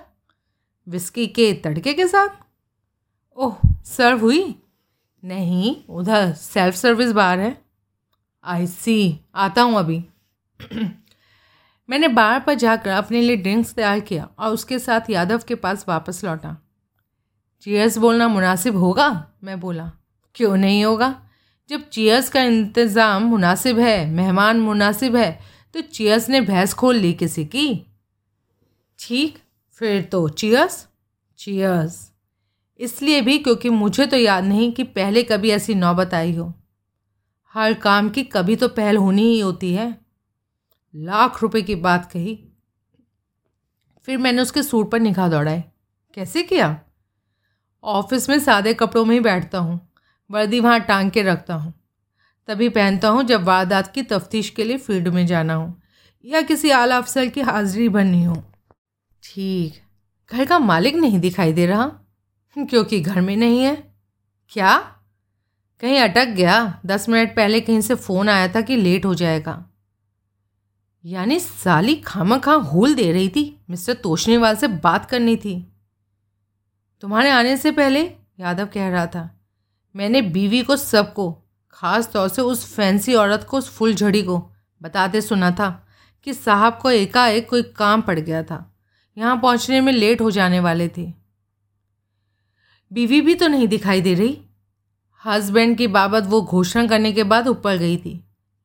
[0.87, 2.29] विस्की के तड़के के साथ?
[3.37, 4.61] ओह, सर्व हुई?
[5.23, 7.65] नहीं, उधर सेल्फ सर्विस बार है।
[8.43, 10.05] आई सी, आता हूँ अभी।
[11.91, 15.85] मैंने बार पर जाकर अपने लिए ड्रिंक्स तैयार किया और उसके साथ यादव के पास
[15.87, 16.55] वापस लौटा।
[17.61, 19.27] चीयर्स बोलना मुनासिब होगा?
[19.43, 19.91] मैं बोला,
[20.35, 21.15] क्यों नहीं होगा?
[21.69, 25.39] जब चीयर्स का इंतज़ाम मुनासिब है, मेहमान मुनासिब है
[25.75, 27.85] तो चियर्स ने भैंस खोल ली किसी की?
[28.99, 29.37] ठीक,
[29.73, 30.87] फिर तो चियर्स?
[31.39, 32.11] चियर्स।
[32.79, 36.53] इसलिए भी क्योंकि मुझे तो याद नहीं कि पहले कभी ऐसी नौबत आई हो।
[37.55, 40.00] हर काम की कभी तो पहल होनी ही होती है।
[40.95, 42.35] लाख रुपए की बात कही।
[44.07, 45.63] फिर मैंने उसके सूट पर निगाह दौड़ाए
[46.13, 46.79] कैसे किया?
[47.83, 49.79] ऑफ़िस में सादे कपड़ों में ही बैठता हूँ,
[50.29, 51.73] वर्दी वहाँ टांग के रखता हूँ।
[52.47, 55.73] तभी पहनता हूँ जब वारदात की तफ्तीश के लिए फ़ील्ड में जाना हो,
[56.25, 58.43] या किसी आला अफसर की हाजिरी बननी हो।
[59.23, 59.81] ठीक,
[60.31, 61.85] घर का मालिक नहीं दिखाई दे रहा?
[62.57, 63.75] क्योंकि घर में नहीं है।
[64.51, 64.77] क्या?
[65.81, 66.79] कहीं अटक गया?
[66.85, 69.70] दस मिनट पहले कहीं से फ़ोन आया था कि लेट हो जाएगा।
[71.05, 75.55] यानी साली खामा खां होल दे रही थी। मिस्टर तोशनीवाल से बात करनी थी।
[77.03, 78.01] तुम्हारे आने से पहले
[78.39, 79.29] यादव कह रहा था,
[79.95, 81.31] मैंने बीवी को सबको,
[81.73, 84.37] ख़ास तौर से उस फैंसी औरत को, उस फुल झड़ी को,
[84.81, 85.69] बताते सुना था
[86.27, 88.67] कि साहब को एकाएक कोई काम पड़ गया था।
[89.17, 91.11] यहाँ पहुँचने में लेट हो जाने वाले थे।
[92.91, 94.37] बीवी भी तो नहीं दिखाई दे रही।
[95.23, 98.15] हस्बैंड की बाबत वो घोषणा करने के बाद ऊपर गई थी।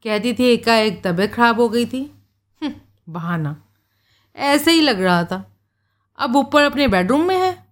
[0.05, 2.11] कहती थी एकाएक तबीयत खराब हो गई थी।
[3.09, 3.63] बहाना।
[4.37, 5.57] ऐसे ही लग रहा था।
[6.19, 7.67] अब ऊपर अपने बेडरूम में है?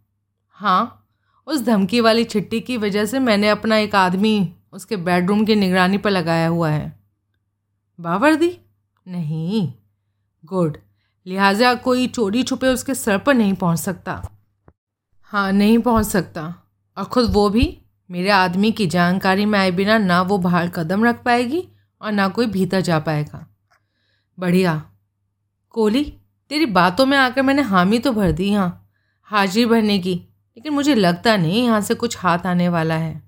[0.48, 1.08] हाँ
[1.46, 5.98] उस धमकी वाली छिट्टी की वजह से मैंने अपना एक आदमी उसके बेडरूम की निगरानी
[5.98, 7.00] पर लगाया हुआ है।
[8.00, 8.60] बावर्दी?
[9.08, 9.72] नहीं।
[10.44, 10.76] गुड।
[11.26, 14.28] लिहाजा कोई चोरी छुपे उसके सर पर नहीं पहुँच सकता।
[15.20, 16.54] हाँ नहीं पहुँच सकता।
[16.98, 17.80] और ख़ुद वो भी?
[18.10, 21.68] मेरे आदमी की जानकारी में आए बिना ना वो बाहर कदम रख पाएगी
[22.02, 23.46] और ना कोई भीतर जा पाएगा।
[24.38, 24.90] बढ़िया।
[25.74, 26.04] कोहली,
[26.48, 28.90] तेरी बातों में आकर मैंने हामी तो भर दी यहाँ
[29.22, 30.14] हाजिर भरने की।
[30.56, 33.22] लेकिन मुझे लगता नहीं यहाँ से कुछ हाथ आने वाला है।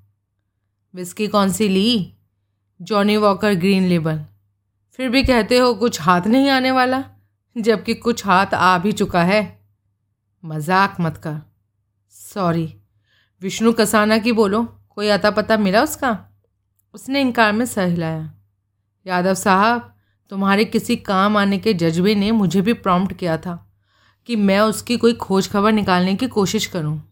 [0.95, 2.15] विस्की कौन सी ली?
[2.83, 4.25] Johnnie Walker green label.
[4.91, 7.05] फिर भी कहते हो कुछ हाथ नहीं आने वाला,
[7.59, 9.61] जबकि कुछ हाथ आ भी चुका है।
[10.45, 11.41] मज़ाक मत कर।
[12.11, 12.75] सॉरी।
[13.43, 16.19] विष्णु कसाना की बोलो, कोई अता पता मिला उसका?
[16.95, 18.35] उसने इनकार में सह हिलाया।
[19.07, 19.96] यादव साहब
[20.31, 23.73] तुम्हारे किसी काम आने के जज्बे ने मुझे भी प्रॉम्प्ट किया था
[24.27, 27.03] कि मैं उसकी कोई खोज खबर निकालने की कोशिश करूँ।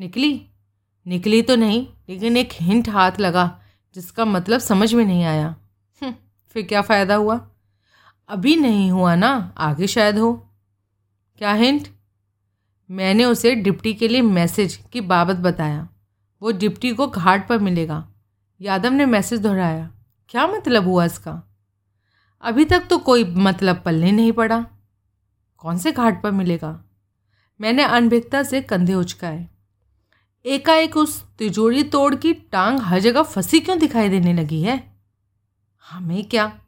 [0.00, 0.46] निकली?
[1.06, 3.60] निकली तो नहीं लेकिन एक हिंट हाथ लगा
[3.94, 5.56] जिसका मतलब समझ में नहीं आया।
[6.02, 6.14] हम्म,
[6.48, 7.50] फिर क्या फ़ायदा हुआ?
[8.28, 10.32] अभी नहीं हुआ ना आगे शायद हो।
[11.38, 11.88] क्या हिंट
[12.90, 15.88] मैंने उसे डिप्टी के लिए मैसेज की बाबत बताया।
[16.42, 18.08] वो डिप्टी को घाट पर मिलेगा।
[18.60, 19.90] यादव ने मैसेज दोहराया।
[20.28, 21.49] क्या मतलब हुआ इसका?
[22.42, 24.66] अभी तक तो कोई मतलब पल्ले नहीं पड़ा।
[25.58, 26.84] कौन से घाट पर मिलेगा?
[27.60, 29.48] मैंने अनभिकता से कंधे उचकाए।
[30.46, 34.94] एकाएक उस तिजोरी तोड़ की टांग हर जगह फंसी क्यों दिखाई देने लगी है?
[35.90, 36.60] हमें क्या?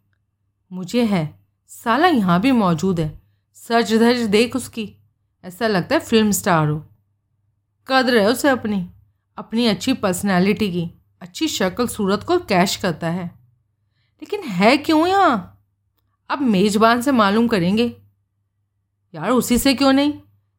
[0.72, 3.22] मुझे है। साला यहाँ भी मौजूद है।
[3.54, 4.94] सच धज देख उसकी।
[5.44, 6.86] ऐसा लगता है फ़िल्म स्टार हो।
[7.88, 8.90] कदर है उसे अपनी।
[9.38, 13.26] अपनी अच्छी पर्सनैलिटी की। अच्छी शक्ल सूरत को कैश करता है।
[14.22, 15.48] लेकिन है क्यों यहाँ?
[16.32, 17.96] अब मेज़बान से मालूम करेंगे।
[19.14, 20.14] यार उसी से क्यों नहीं?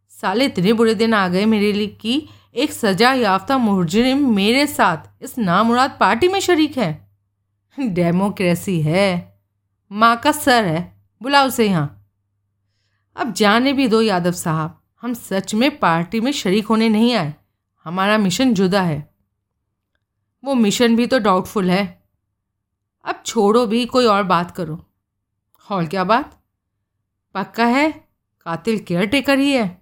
[0.10, 5.24] साले इतने बुरे दिन आ गए मेरे लिए कि एक सजा याफ्ता मुजरिम मेरे साथ
[5.24, 7.12] इस नामुराद पार्टी में शरीक है।
[7.80, 9.40] डेमोक्रेसी है।
[9.92, 12.08] माँ का सर है। बुला उसे यहाँ।
[13.16, 17.34] अब जाने भी दो यादव साहब, हम सच में पार्टी में शरीक होने नहीं आए।
[17.84, 19.16] हमारा मिशन जुदा है।
[20.44, 22.04] वो मिशन भी तो डाउटफुल है।
[23.06, 24.90] अब छोड़ो भी, कोई और बात करो।
[25.72, 26.42] और क्या बात?
[27.34, 27.92] पक्का है?
[28.42, 29.82] कातिल केयर टेकर ही है।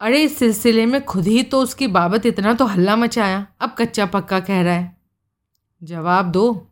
[0.00, 4.06] अरे, इस सिलसिले में खुद ही तो उसकी बाबत इतना तो हल्ला मचाया। अब कच्चा
[4.06, 4.96] पक्का कह रहा है।
[5.82, 6.70] जवाब दो।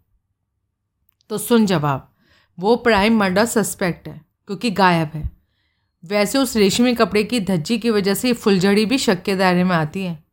[1.31, 2.15] तो सुन जवाब।
[2.59, 5.31] वो प्राइम मर्डर सस्पेक्ट है, क्योंकि गायब है।
[6.05, 9.77] वैसे उस रेशमी कपड़े की धज्जी की वजह से फुलझड़ी भी शक के दायरे में
[9.77, 10.25] आती है।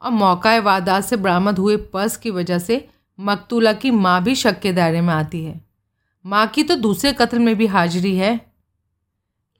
[0.00, 2.88] और मौका वारदात से बरामद हुए पर्स की वजह से
[3.20, 5.64] मकतूला की माँ भी शक के दायरे में आती है।
[6.24, 8.34] माँ की तो दूसरे कत्ल में भी हाजिरी है।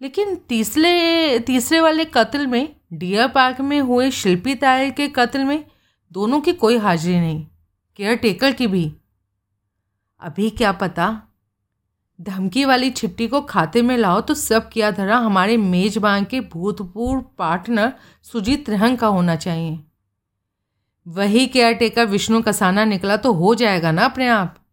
[0.00, 5.64] लेकिन तीसरे तीसरे वाले कत्ल में, डियर पार्क में हुए शिल्पी तायल के कत्ल में
[6.12, 7.46] दोनों की कोई हाजिरी नहीं
[7.98, 8.92] केयर टेकर की भी।
[10.22, 11.22] अभी क्या पता,
[12.18, 17.20] धमकी वाली छिट्टी को खाते में लाओ तो सब किया धरा हमारे मेजबान के भूतपूर्व
[17.38, 19.78] पार्टनर सुजीत रहंग का होना चाहिए।
[21.06, 24.63] वही केयर टेकर विष्णु कसाना निकला तो हो जाएगा ना अपने आप।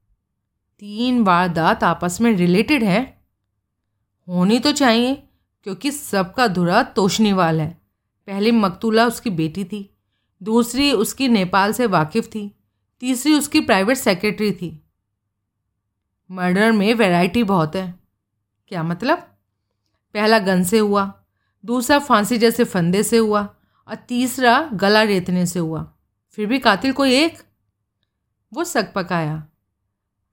[0.82, 3.22] तीन वारदात आपस में रिलेटेड है।
[4.28, 5.24] होनी तो चाहिए,
[5.64, 7.82] क्योंकि सबका धुरा तोशनीवाल है।
[8.28, 9.98] पहली मकतूला उसकी बेटी थी,
[10.44, 12.56] दूसरी उसकी नेपाल से वाकिफ़ थी,
[13.00, 14.86] तीसरी उसकी प्राइवेट सेक्रेटरी थी।
[16.32, 18.00] मर्डर में वैरायटी बहुत है।
[18.68, 19.18] क्या मतलब?
[20.14, 21.24] पहला गन से हुआ,
[21.66, 23.56] दूसरा फांसी जैसे फंदे से हुआ,
[23.88, 25.94] और तीसरा गला रेतने से हुआ।
[26.32, 27.38] फिर भी कातिल कोई एक?
[28.54, 29.48] वो सक पकाया।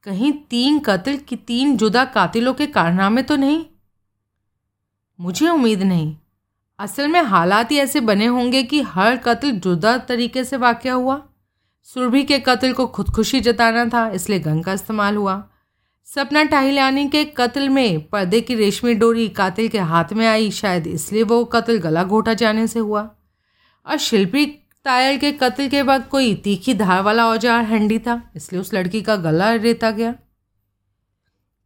[0.04, 3.64] कहीं तीन कत्ल की तीन जुदा कातिलों के कारनामे तो नहीं?
[5.20, 6.16] मुझे उम्मीद नहीं।
[6.78, 11.22] असल में हालात ही ऐसे बने होंगे कि हर कत्ल जुदा तरीके से वाक़ हुआ।
[11.82, 15.48] सुरभि के कत्ल को खुदकुशी जताना था, इसलिए गन का इस्तेमाल हुआ।
[16.04, 20.86] सपना टाहिलानी के कत्ल में पर्दे की रेशमी डोरी कातिल के हाथ में आई, शायद
[20.86, 23.10] इसलिए वो कत्ल गला घोटा जाने से हुआ।
[23.86, 24.46] और शिल्पी
[24.88, 29.00] तायल के कत्ल के वक्त कोई तीखी धार वाला औज़ार हैंडी था, इसलिए उस लड़की
[29.02, 30.14] का गला रेता गया।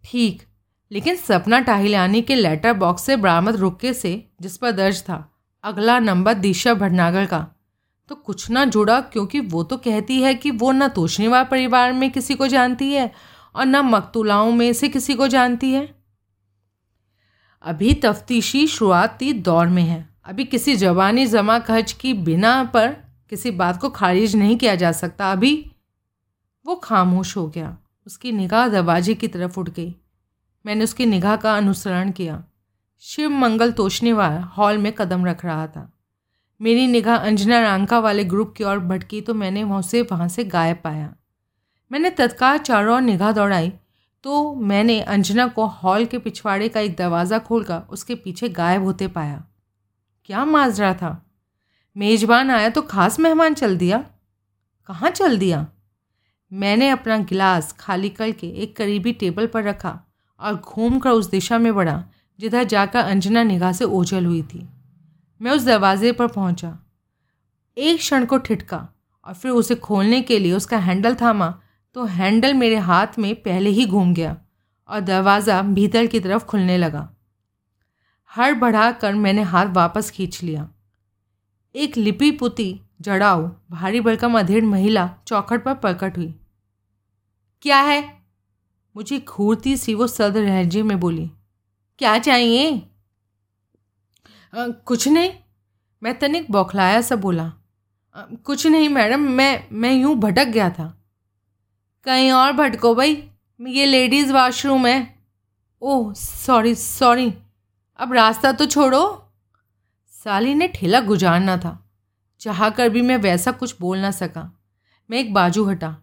[0.05, 0.43] ठीक,
[0.91, 5.19] लेकिन सपना टाहिलानी के लेटर बॉक्स से बरामद रुके से, जिस पर दर्ज था,
[5.65, 7.39] अगला नंबर दिशा भटनागर का।
[8.11, 12.11] तो कुछ ना जुड़ा, क्योंकि वो तो कहती है कि वो न तोशनीवार परिवार में
[12.11, 13.11] किसी को जानती है,
[13.55, 15.89] और न मकतूलाओं में से किसी को जानती है।
[17.65, 23.02] अभी तफ्तीशी शुरुआती दौर में है। अभी किसी जवानी जमा खर्च की बिना पर
[23.33, 25.55] किसी बात को खारिज नहीं किया जा सकता। अभी
[26.65, 29.95] वो खामोश हो गया। उसकी निगाह दरवाजे की तरफ़ उठ गई।
[30.65, 32.43] मैंने उसकी निगाह का अनुसरण किया।
[33.03, 35.89] शिव मंगल तोशनीवाल हॉल में कदम रख रहा था।
[36.61, 40.81] मेरी निगाह अंजना रांका वाले ग्रुप की ओर भटकी तो मैंने उसे वहाँ से गायब
[40.85, 41.13] पाया।
[41.91, 43.73] मैंने तत्काल चारों ओर निगाह दौड़ाई
[44.25, 49.09] तो मैंने अंजना को हॉल के पिछवाड़े का एक दरवाज़ा खोलकर उसके पीछे गायब होते
[49.09, 49.45] पाया।
[50.25, 51.19] क्या माजरा था?
[51.97, 53.99] मेज़बान आया तो खास मेहमान चल दिया।
[54.89, 55.67] कहाँ चल दिया?
[56.53, 59.99] मैंने अपना गिलास खाली करके एक करीबी टेबल पर रखा
[60.41, 62.03] और घूम कर उस दिशा में बढ़ा,
[62.39, 64.69] जिधर जाकर अंजना निगाह से ओझल हुई थी।
[65.41, 66.77] मैं उस दरवाजे पर पहुँचा।
[67.77, 68.87] एक क्षण को ठिठका
[69.27, 71.55] और फिर उसे खोलने के लिए उसका हैंडल थामा
[71.97, 74.37] तो हैंडल मेरे हाथ में पहले ही घूम गया
[74.89, 77.09] और दरवाज़ा भीतर की तरफ़ खुलने लगा।
[78.31, 80.69] हर बढ़ा कर मैंने हाथ वापस खींच लिया।
[81.75, 86.35] एक लिपि पुती जड़ाऊ भारी भरकम अधेड़ महिला चौखट पर प्रकट हुई।
[87.63, 88.23] क्या है?
[88.97, 91.31] मुझे घूरती सी वो सद लहजे में बोली।
[91.99, 92.89] क्या चाहिए?
[94.55, 95.33] आ, कुछ नहीं।
[96.03, 97.53] मैं तनिक बौखलाया सा बोला।
[98.15, 101.05] आ, कुछ नहीं मैडम मैं मैं यूँ भटक गया था।
[102.05, 103.31] कहीं और भटको भाई
[103.61, 105.25] ये लेडीज़ वॉशरूम है।
[105.83, 107.35] Oh sorry sorry.
[107.99, 109.22] अब रास्ता तो छोड़ो।
[110.27, 111.79] साली ने ठेला गुजारना था।
[112.41, 114.51] चाह कर भी मैं वैसा कुछ बोल ना सका।
[115.11, 115.97] मैं एक बाजू हटा।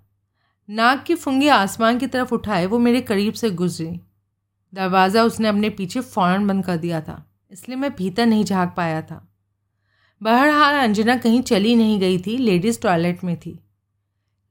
[0.69, 3.99] नाक की फुंगी आसमान की तरफ़ उठाए, वो मेरे करीब से गुजरी।
[4.73, 9.01] दरवाज़ा उसने अपने पीछे फ़ौरन बंद कर दिया था, इसलिए मैं भीतर नहीं झाँक पाया
[9.01, 9.25] था।
[10.21, 13.60] बहरहाल अंजना कहीं चली नहीं गई थी, लेडीज़ टॉयलेट में थी।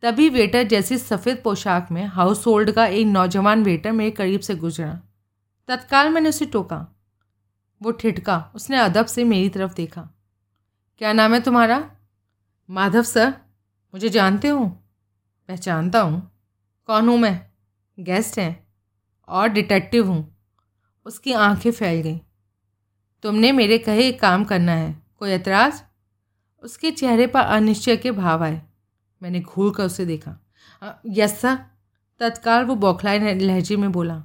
[0.02, 4.54] तभी वेटर जैसी सफ़ेद पोशाक में हाउस होल्ड का एक नौजवान वेटर मेरे करीब से
[4.56, 5.00] गुजरा।
[5.68, 6.86] तत्काल मैंने उसे टोका।
[7.82, 10.10] वो ठिठका। उसने अदब से मेरी तरफ़ देखा।
[10.98, 11.90] क्या नाम है तुम्हारा?
[12.70, 13.30] माधव, सर।
[13.94, 14.66] मुझे जानते हो?
[15.48, 16.30] पहचानता हूँ।
[16.86, 17.50] कौन हूँ मैं?
[18.00, 18.68] गेस्ट हैं।
[19.28, 20.38] और डिटेक्टिव हूँ।
[21.06, 22.18] उसकी आँखें फैल गईं।
[23.22, 25.82] तुमने मेरे कहे एक काम करना है। कोई एतराज़
[26.62, 28.62] उसके चेहरे पर अनिश्चय के भाव आए।
[29.22, 30.38] मैंने घूर कर उसे देखा।
[31.06, 31.58] Yes, sir.
[32.20, 34.24] तत्काल वो बौखलाए लहजे में बोला।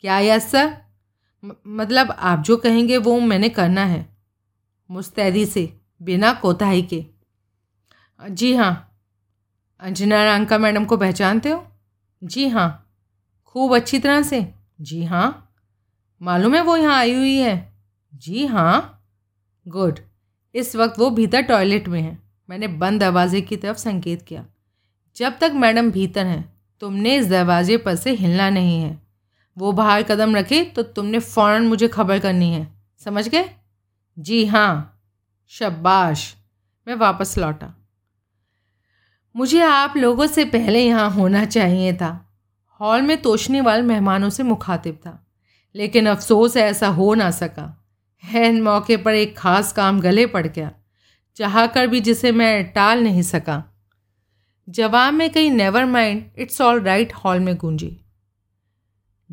[0.00, 0.81] क्या यस, सर?
[1.44, 4.16] मतलब आप जो कहेंगे वो मैंने करना है,
[4.90, 7.04] मुस्तैदी से, बिना कोताही के।
[8.20, 8.88] जी हाँ
[9.80, 11.64] अंजना रांका मैडम को पहचानते हो?
[12.24, 12.94] जी हाँ
[13.46, 15.52] खूब अच्छी तरह से। जी हाँ
[16.22, 17.72] मालूम है वो यहाँ आई हुई है?
[18.14, 19.04] जी हाँ
[19.68, 19.98] गुड।
[20.54, 22.18] इस वक्त वो भीतर टॉयलेट में है।
[22.50, 24.46] मैंने बंद दरवाजे की तरफ़ संकेत किया।
[25.16, 29.01] जब तक मैडम भीतर हैं, तुमने इस दरवाजे पर से हिलना नहीं है।
[29.58, 33.50] वो बाहर कदम रखे तो तुमने फ़ौरन मुझे खबर करनी है। समझ गए?
[34.18, 34.88] जी हाँ।
[35.48, 36.36] शब्बाश
[36.88, 37.74] मैं वापस लौटा।
[39.36, 42.34] मुझे आप लोगों से पहले यहाँ होना चाहिए था।
[42.80, 45.26] हॉल में तोशने वाले मेहमानों से मुखातिब था।
[45.74, 47.86] लेकिन अफसोस ऐसा हो ना सका।
[48.24, 50.72] हैन मौके पर एक ख़ास काम गले पड़ गया।
[51.36, 53.64] चाह कर भी जिसे मैं टाल नहीं सका।
[54.68, 58.01] जवाब में कहीं never mind it's all right hall में गूंजी।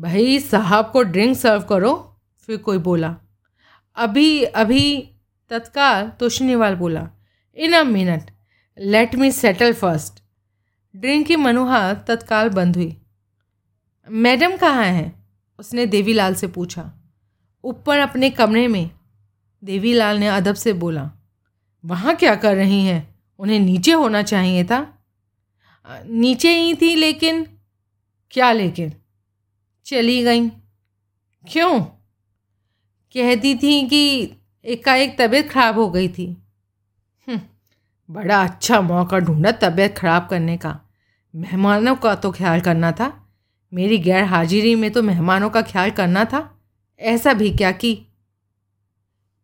[0.00, 3.16] भाई, साहब को ड्रिंक सर्व करो, फिर कोई बोला।
[3.96, 5.10] अभी अभी
[5.50, 7.10] तत्काल तोशनीवाल बोला,
[7.56, 8.30] in a minute
[8.78, 10.22] let me settle first
[10.96, 12.96] drink की मनुहा तत्काल बंद हुई।
[14.10, 15.28] मैडम कहाँ हैं?
[15.58, 16.92] उसने देवीलाल से पूछा।
[17.64, 18.90] ऊपर अपने कमरे में,
[19.64, 21.10] देवीलाल ने अदब से बोला,
[21.84, 23.20] वहाँ क्या कर रही हैं?
[23.38, 24.98] उन्हें नीचे होना चाहिए था?
[26.06, 27.46] नीचे ही थी लेकिन,
[28.30, 28.92] क्या लेकिन?
[29.84, 30.48] चली गई।
[31.48, 31.80] क्यों?
[33.14, 34.30] कहती थी कि
[34.64, 36.36] एकाएक तबीयत खराब हो गई थी।
[37.28, 37.40] हम्म,
[38.10, 40.80] बड़ा अच्छा मौका ढूंढा तबीयत खराब करने का।
[41.34, 43.28] मेहमानों का तो ख्याल करना था।
[43.74, 46.58] मेरी गैर हाजिरी में तो मेहमानों का ख्याल करना था।
[47.00, 48.06] ऐसा भी क्या की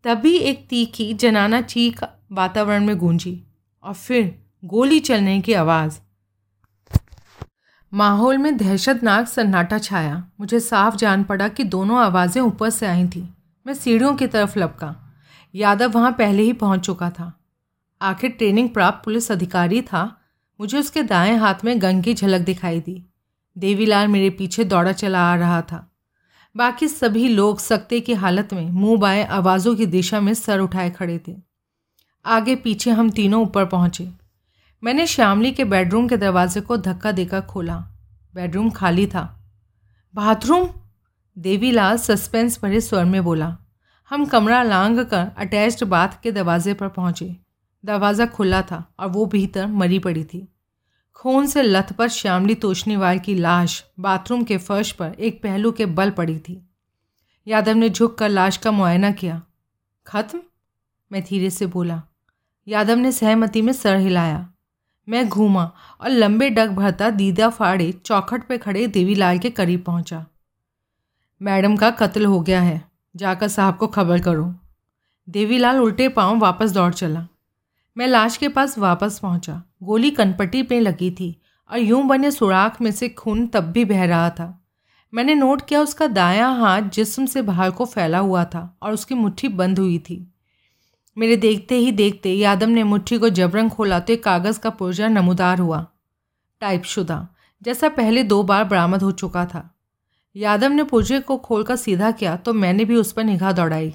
[0.05, 3.45] तभी एक तीखी जनाना चीख वातावरण में गूंजी
[3.83, 6.01] और फिर गोली चलने की आवाज़।
[7.97, 13.09] माहौल में दहशतनाक सन्नाटा छाया। मुझे साफ़ जान पड़ा कि दोनों आवाज़ें ऊपर से आई
[13.09, 13.29] थीं।
[13.67, 15.17] मैं सीढ़ियों की तरफ़ लपका।
[15.55, 17.41] यादव वहाँ पहले ही पहुँच चुका था।
[18.03, 20.21] आखिर ट्रेनिंग प्राप्त पुलिस अधिकारी था।
[20.61, 23.07] मुझे उसके दाएँ हाथ में गन की झलक दिखाई दी।
[23.59, 25.91] देवीलाल मेरे पीछे दौड़ा चला आ रहा था।
[26.57, 30.91] बाकी सभी लोग सकते की हालत में मुँह बाएँ आवाज़ों की दिशा में सर उठाए
[30.91, 31.37] खड़े थे।
[32.25, 34.26] आगे पीछे हम तीनों ऊपर पहुँचे।
[34.85, 37.77] मैंने श्यामली के बेडरूम के दरवाजे को धक्का देकर खोला।
[38.35, 39.51] बेडरूम खाली था।
[40.15, 40.69] बाथरूम?
[41.39, 43.59] देवीलाल सस्पेंस भरे स्वर में बोला।
[44.11, 47.37] हम कमरा लांग कर अटैच्ड बाथ के दरवाजे पर पहुँचे।
[47.85, 50.49] दरवाज़ा खुला था और वो भीतर मरी पड़ी थी।
[51.15, 56.11] खून से लथपथ श्यामली तोशनीवाल की लाश बाथरूम के फर्श पर एक पहलू के बल
[56.11, 56.71] पड़ी थी।
[57.47, 59.43] यादव ने झुक कर लाश का मुआयना किया।
[60.07, 60.43] खत्म?
[61.13, 62.03] मैं धीरे से बोला।
[62.69, 64.53] यादव ने सहमति में सर हिलाया।
[65.09, 65.65] मैं घूमा
[66.01, 70.25] और लंबे डग भरता दीदा फाड़े चौखट पे खड़े देवीलाल के करीब पहुँचा।
[71.41, 72.83] मैडम का कत्ल हो गया है,
[73.15, 74.55] जाकर साहब को खबर करो
[75.29, 77.27] देवीलाल उल्टे पाँव वापस दौड़ चला
[77.97, 81.35] मैं लाश के पास वापस पहुँचा। गोली कनपट्टी पे लगी थी
[81.71, 84.53] और यूँ बने सुराख में से खून तब भी बह रहा था
[85.13, 89.15] मैंने नोट किया उसका दायां हाथ जिस्म से बाहर को फैला हुआ था और उसकी
[89.15, 90.17] मुट्ठी बंद हुई थी
[91.19, 95.09] मेरे देखते ही देखते यादव ने मुट्ठी को जबरन खोला तो एक कागज़ का पुर्जा
[95.09, 95.87] नमूदार हुआ।
[96.61, 97.29] टाइपशुदा,
[97.63, 99.75] जैसा पहले दो बार बरामद हो चुका था।
[100.37, 103.95] यादव ने पुर्जे को खोलकर सीधा किया तो मैंने भी उस पर निगाह दौड़ाई।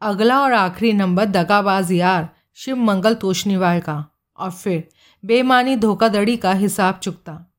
[0.00, 4.06] अगला और आखिरी नंबर, दगाबाज यार, शिव मंगल तोशनीवाल का।
[4.36, 4.88] और फिर,
[5.24, 7.52] बेमानी धोखाधड़ी का हिसाब चुकता।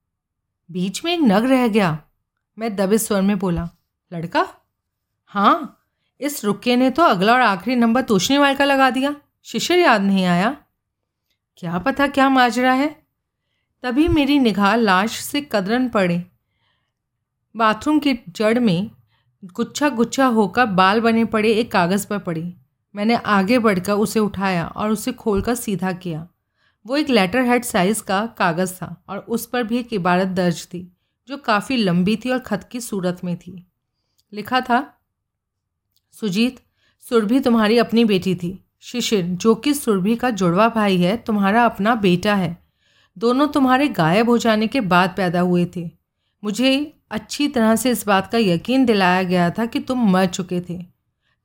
[0.71, 1.99] बीच में एक नग रह गया।
[2.57, 3.69] मैं दबे स्वर में बोला,
[4.13, 4.47] लड़का?
[5.25, 5.84] हाँ
[6.21, 10.25] इस रुके ने तो अगला और आखिरी नंबर तोशनीवाल का लगा दिया। शिशिर याद नहीं
[10.25, 10.57] आया।
[11.57, 13.05] क्या पता क्या माजरा है?
[13.83, 16.23] तभी मेरी निगाह लाश से कदरन पड़े।
[17.55, 18.91] बाथरूम की जड़ में
[19.43, 22.53] गुच्छा गुच्छा होकर बाल बने पड़े, एक कागज़ पर पड़ी।
[22.95, 26.27] मैंने आगे बढ़कर उसे उठाया और उसे खोलकर सीधा किया।
[26.85, 30.65] वो एक लेटर हेड साइज़ का कागज़ था और उस पर भी एक इबारत दर्ज
[30.65, 30.97] थी,
[31.27, 33.67] जो काफ़ी लंबी थी और ख़त की सूरत में थी।
[34.33, 34.94] लिखा था
[36.21, 36.59] सुजीत,
[37.03, 41.95] सुरभि तुम्हारी अपनी बेटी थी। शिशिर, जो कि सुरभि का जुड़वा भाई है, तुम्हारा अपना
[41.95, 42.57] बेटा है।
[43.17, 45.89] दोनों तुम्हारे गायब हो जाने के बाद पैदा हुए थे।
[46.43, 50.61] मुझे अच्छी तरह से इस बात का यकीन दिलाया गया था कि तुम मर चुके
[50.61, 50.85] थे।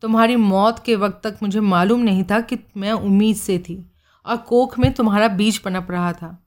[0.02, 3.92] तुम्हारी मौत के वक्त तक मुझे मालूम नहीं था कि मैं उम्मीद से थी,
[4.26, 6.46] और कोख में तुम्हारा बीज पनप रहा था।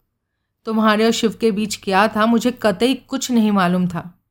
[0.66, 4.23] तुम्हारे और शिव के बीच क्या था, मुझे कतई कुछ नहीं मालूम था।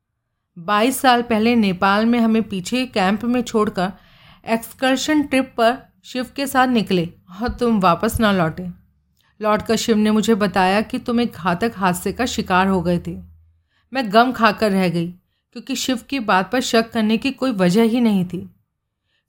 [0.59, 3.92] बाईस साल पहले नेपाल में हमें पीछे कैंप में छोड़कर
[4.48, 7.11] एक्सकर्शन ट्रिप पर शिव के साथ निकले।
[7.42, 8.68] और तुम वापस ना लौटे।
[9.40, 12.98] लौट कर शिव ने मुझे बताया कि तुम एक घातक हादसे का शिकार हो गए
[13.07, 13.18] थे।
[13.92, 15.09] मैं गम खाकर रह गई,
[15.53, 18.50] क्योंकि शिव की बात पर शक करने की कोई वजह ही नहीं थी।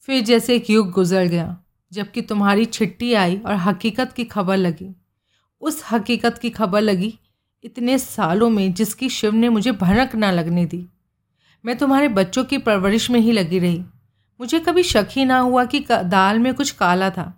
[0.02, 1.58] फिर जैसे एक युग गुजर गया,
[1.92, 4.96] जबकि तुम्हारी छिट्टी आई और हकीकत की खबर लगी।
[5.62, 7.20] उस हकीकत की खबर लगी
[7.64, 10.88] इतने सालों में जिसकी शिव ने मुझे भनक ना लगने दी।
[11.66, 13.84] मैं तुम्हारे बच्चों की परवरिश में ही लगी रही।
[14.40, 17.32] मुझे कभी शक ही ना हुआ कि दाल में कुछ काला था।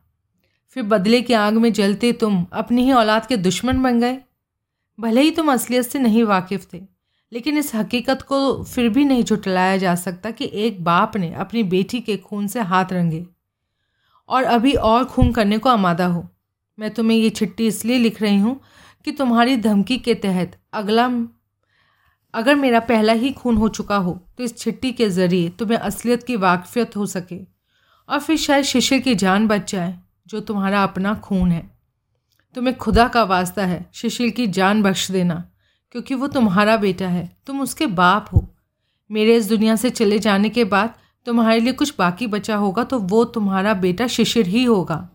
[0.76, 4.18] फिर बदले की आग में जलते तुम अपनी ही औलाद के दुश्मन बन गए।
[5.00, 6.82] भले ही तुम असलियत से नहीं वाकिफ़ थे,
[7.32, 11.64] लेकिन इस हकीकत को फिर भी नहीं झुटलाया जा सकता कि एक बाप ने अपनी
[11.66, 13.26] बेटी के खून से हाथ रंगे।
[14.30, 16.28] और अभी और खून करने को आमादा हो।
[16.78, 18.60] मैं तुम्हें ये चिट्ठी इसलिए लिख रही हूँ
[19.06, 21.08] कि तुम्हारी धमकी के तहत अगला
[22.36, 26.24] अगर मेरा पहला ही खून हो चुका हो तो इस छिट्टी के ज़रिए तुम्हें असलियत
[26.24, 27.40] की वाकफियत हो सके।
[28.10, 31.64] और फिर शायद शिशिर की जान बच जाए, जो तुम्हारा अपना खून है।
[32.56, 35.44] तुम्हें खुदा का वास्ता है शिशिर की जान बख्श देना,
[35.96, 38.48] क्योंकि वो तुम्हारा बेटा है। तुम उसके बाप हो।
[39.10, 40.94] मेरे इस दुनिया से चले जाने के बाद
[41.28, 45.08] तुम्हारे लिए कुछ बाकी बचा होगा तो वो तुम्हारा बेटा शिशिर ही होगा।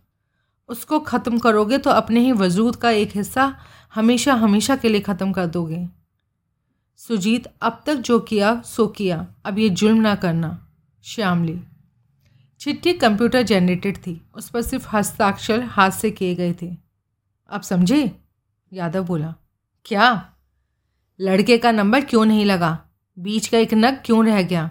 [0.68, 3.54] उसको ख़त्म करोगे तो अपने ही वजूद का एक हिस्सा
[3.94, 5.86] हमेशा हमेशा के लिए ख़त्म कर दोगे।
[7.08, 10.68] सुजीत अब तक जो किया सो किया। अब ये जुल्म ना करना।
[11.02, 11.60] श्यामली।
[12.60, 16.76] चिट्ठी कंप्यूटर जनरेटेड थी। उस पर सिर्फ़ हस्ताक्षर हाथ से किए गए थे।
[17.48, 18.20] अब समझे?
[18.72, 19.34] यादव बोला।
[19.84, 20.34] क्या?
[21.20, 22.84] लड़के का नंबर क्यों नहीं लगा?
[23.18, 24.70] बीच का एक नग क्यों रह गया?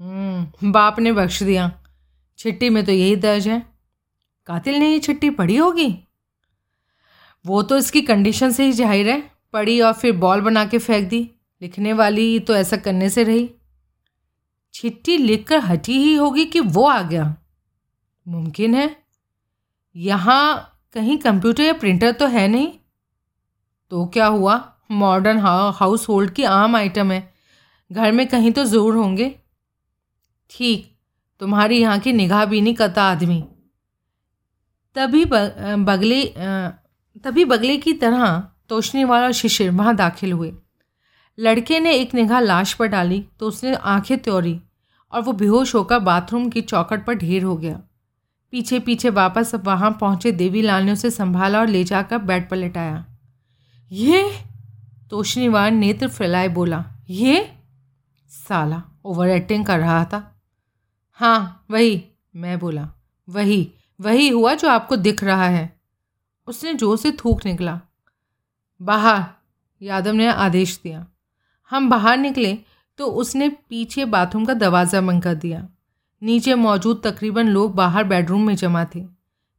[0.00, 1.80] हम्म, बाप ने बख्श दिया।
[2.38, 3.66] चिट्ठी में तो यही दर्ज है।
[4.46, 5.98] कातिल ने ये चिट्ठी पढ़ी होगी?
[7.46, 11.08] वो तो इसकी कंडीशन से ही ज़ाहिर है। पढ़ी और फिर बॉल बना के फेंक
[11.08, 11.30] दी।
[11.62, 13.48] लिखने वाली तो ऐसा करने से रही।
[14.74, 17.34] चिट्ठी लिखकर हटी ही होगी कि वो आ गया।
[18.26, 18.96] मुमकिन है।
[19.96, 22.68] यहाँ कहीं कंप्यूटर या प्रिंटर तो है नहीं।
[23.92, 24.62] तो क्या हुआ?
[24.90, 27.20] मॉडर्न हाउस होल्ड की आम आइटम है।
[27.90, 29.28] घर में कहीं तो ज़रूर होंगे।
[30.50, 30.92] ठीक,
[31.40, 33.42] तुम्हारी यहाँ की निगाह भी नहीं करता आदमी
[34.96, 36.22] तभी बगले
[37.24, 38.38] तभी बगले की तरह
[38.68, 40.52] तोशनी वाला शिशिर वहाँ दाखिल हुए।
[41.38, 44.60] लड़के ने एक निगाह लाश पर डाली तो उसने आँखें त्योरी
[45.12, 47.80] और वो बेहोश होकर बाथरूम की चौकट पर ढेर हो गया।
[48.50, 52.48] पीछे पीछे वापस अब वहाँ पहुँचे देवी लाल ने उसे संभाला और ले जाकर बेड
[52.48, 53.04] पर लेटाया।
[53.92, 54.38] ये?
[55.10, 57.52] तोशनीवार नेत्र फैलाए बोला। ये?
[58.30, 60.40] साला ओवर एक्टिंग कर रहा था।
[61.12, 62.04] हाँ वही,
[62.36, 62.88] मैं बोला।
[63.28, 65.80] वही वही हुआ जो आपको दिख रहा है?
[66.46, 67.80] उसने ज़ोर से थूक निकला।
[68.80, 69.24] बाहर,
[69.82, 71.06] यादव ने आदेश दिया।
[71.72, 72.58] हम बाहर निकले
[72.98, 75.66] तो उसने पीछे बाथरूम का दरवाज़ा बंद कर दिया।
[76.22, 79.04] नीचे मौजूद तकरीबन लोग बाहर बेडरूम में जमा थे।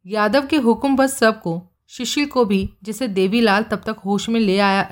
[0.05, 4.57] यादव के हुक्म पर सबको शिशिल को भी, जिसे देवीलाल तब तक होश में ले
[4.59, 4.87] आया,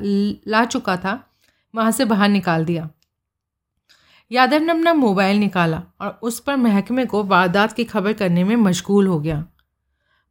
[0.47, 1.31] ला चुका था,
[1.73, 2.89] वहाँ से बाहर निकाल दिया।
[4.31, 8.55] यादव ने अपना मोबाइल निकाला और उस पर महकमे को वारदात की खबर करने में
[8.55, 9.43] मशगूल हो गया।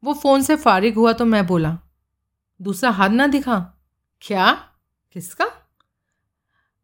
[0.03, 1.76] वो फ़ोन से फारिग हुआ तो मैं बोला,
[2.61, 3.59] दूसरा हाथ ना दिखा?
[4.22, 4.53] क्या?
[5.14, 5.47] किसका?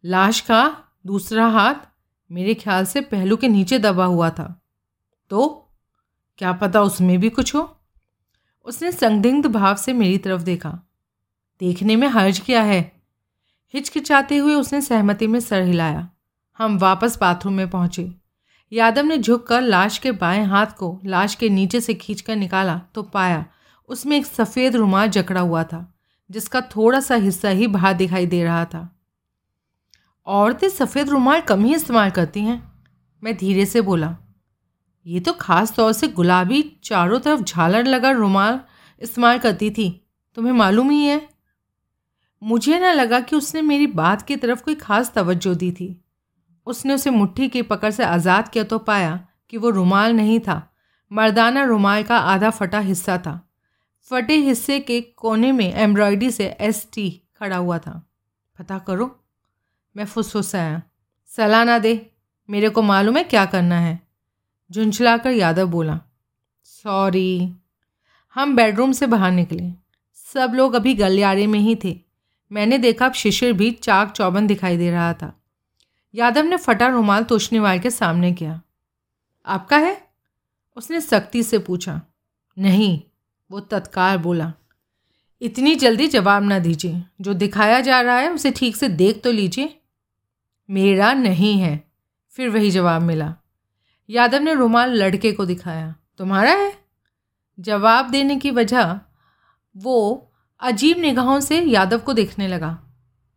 [0.04, 0.76] लाश का
[1.06, 1.74] दूसरा हाथ
[2.30, 4.62] मेरे ख्याल से पहलू के नीचे दबा हुआ था।
[5.30, 5.68] तो
[6.38, 7.76] क्या पता उसमें भी कुछ हो?
[8.64, 10.70] उसने संदिग्ध भाव से मेरी तरफ़ देखा।
[11.60, 12.80] देखने में हर्ज क्या है।
[13.74, 16.08] हिचकिचाते हुए उसने सहमति में सर हिलाया।
[16.58, 18.14] हम वापस बाथरूम में पहुँचे।
[18.72, 23.02] यादव ने झुककर लाश के बाएँ हाथ को लाश के नीचे से खींचकर निकाला तो
[23.02, 23.44] पाया
[23.88, 25.94] उसमें एक सफ़ेद रुमाल जकड़ा हुआ था,
[26.30, 28.99] जिसका थोड़ा सा हिस्सा ही बाहर दिखाई दे रहा था।
[30.26, 32.62] औरतें सफ़ेद रुमाल कम ही इस्तेमाल करती हैं।
[33.22, 34.16] मैं धीरे से बोला,
[35.06, 38.60] ये तो ख़ास तौर से गुलाबी चारों तरफ़ झालर लगा रुमाल
[39.00, 39.88] इस्तेमाल करती थी।
[40.36, 41.20] तुम्हें मालूम ही है।
[42.42, 45.96] मुझे ना लगा कि उसने मेरी बात की तरफ़ कोई ख़ास तवज्जो दी थी।
[46.66, 49.18] उसने उसे मुट्ठी की पकड़ से आज़ाद किया तो पाया
[49.50, 50.62] कि वो रुमाल नहीं था।
[51.10, 53.40] मर्दाना रुमाल का आधा फटा हिस्सा था।
[54.08, 57.92] फटे हिस्से के कोने में एम्ब्रॉयडरी से एस टी खड़ा हुआ था।
[58.58, 59.16] पता करो
[59.96, 60.82] मैं फुसफुसाया
[61.26, 62.10] सलाह ना दे,
[62.50, 64.00] मेरे को मालूम है क्या करना है।
[64.72, 66.00] झुंझलाकर यादव बोला,
[66.64, 67.52] सॉरी,
[68.34, 69.72] हम बेडरूम से बाहर निकले।
[70.14, 72.00] सब लोग अभी गलियारे में ही थे।
[72.52, 75.42] मैंने देखा अब शिशिर भी चाक चौबन दिखाई दे रहा था।
[76.14, 78.62] यादव ने फटा रुमाल तोशनीवाल के सामने किया।
[79.46, 80.08] आपका है?
[80.76, 82.02] उसने सख्ती से पूछा।
[82.58, 83.00] नहीं,
[83.50, 84.52] वो तत्काल बोला।
[85.42, 89.32] इतनी जल्दी जवाब ना दीजिए। जो दिखाया जा रहा है उसे ठीक से देख तो
[89.32, 89.79] लीजिए।
[90.70, 91.92] मेरा नहीं है।
[92.30, 93.34] फिर वही जवाब मिला।
[94.10, 96.78] यादव ने रुमाल लड़के को दिखाया। तुम्हारा है?
[97.60, 99.00] जवाब देने की वजह
[99.76, 102.82] वो अजीब निगाहों से यादव को देखने लगा।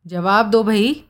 [0.08, 1.06] जवाब दो भाई।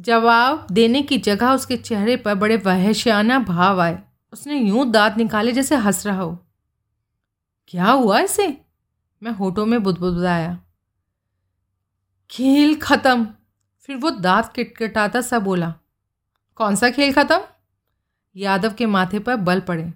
[0.00, 4.02] जवाब देने की जगह उसके चेहरे पर बड़े वहशियाना भाव आए।
[4.32, 6.38] उसने यूँ दांत निकाले जैसे हंस रहा हो।
[7.68, 8.60] क्या हुआ इसे?
[9.22, 10.58] मैं होठों में बुदबुदाया।
[12.30, 13.28] खेल ख़त्म।
[13.90, 15.74] फिर वो दांत किटकिटाता सा बोला,
[16.54, 17.40] कौन सा खेल ख़त्म?
[18.36, 19.92] यादव के माथे पर बल पड़े।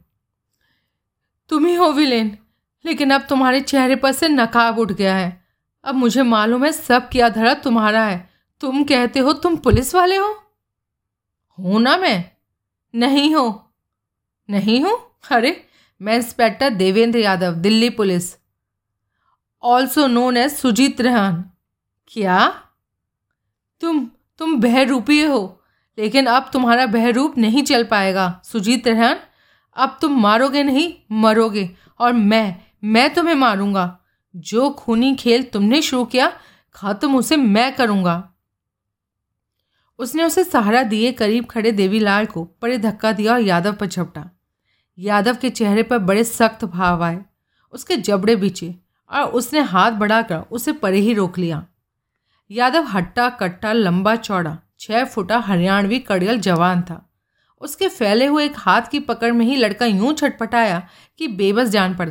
[1.49, 2.39] तुम ही हो विलेन,
[2.85, 5.47] लेकिन अब तुम्हारे चेहरे पर से नकाब उठ गया है।
[5.85, 8.31] अब मुझे मालूम है सब किया धरा तुम्हारा है।
[8.61, 10.35] तुम कहते हो तुम पुलिस वाले हो?
[11.59, 12.31] हूँ ना मैं।
[12.95, 13.47] नहीं हो।
[14.51, 14.99] नहीं हूँ?
[15.31, 15.67] अरे,
[16.03, 18.35] मैं inspector Devendra Yadav, Delhi police
[19.63, 21.45] also known as Sujit Rehan.
[22.07, 22.64] क्या?
[23.85, 24.05] तुम
[24.39, 25.41] तुम बहरूपी हो,
[25.99, 29.17] लेकिन अब तुम्हारा बहरूप नहीं चल पाएगा। सुजीत रेहान
[29.77, 31.71] अब तुम मारोगे नहीं, मरोगे,
[32.01, 33.99] और मैं मैं तुम्हें मारूँगा।
[34.35, 36.33] जो खूनी खेल तुमने शुरू किया,
[36.75, 38.17] ख़त्म उसे मैं करूँगा।
[39.99, 44.31] उसने उसे सहारा दिए करीब खड़े देवीलाल को बड़े धक्का दिया और यादव पर झपटा।
[44.99, 47.25] यादव के चेहरे पर बड़े सख्त भाव आए।
[47.73, 48.75] उसके जबड़े बिचे
[49.11, 51.65] और उसने हाथ बढ़ाकर उसे परे ही रोक लिया।
[52.51, 57.11] यादव हट्टा, कट्टा, लंबा चौड़ा छः फुटा हरियाणवी कड़ियल जवान था।
[57.61, 60.89] उसके फैले हुए एक हाथ की पकड़ में ही लड़का यूँ छटपटाया
[61.19, 62.11] कि बेबस जान पड़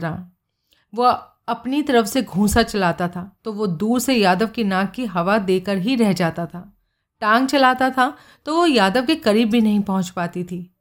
[0.93, 1.11] वह
[1.47, 5.37] अपनी तरफ़ से घूसा चलाता था तो वो दूर से यादव की नाक की हवा
[5.37, 6.77] देकर ही रह जाता था।
[7.21, 10.75] टांग चलाता था तो वो यादव के करीब भी नहीं पहुँच पाती थी।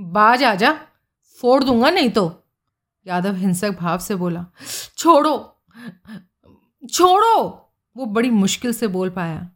[0.00, 0.72] बाज आ जा,
[1.40, 2.42] फोड़ दूँगा नहीं तो।
[3.06, 4.46] यादव हिंसक भाव से बोला।
[4.98, 5.62] छोड़ो
[6.92, 7.65] छोड़ो।
[7.96, 9.48] वो बड़ी मुश्किल से बोल पाया।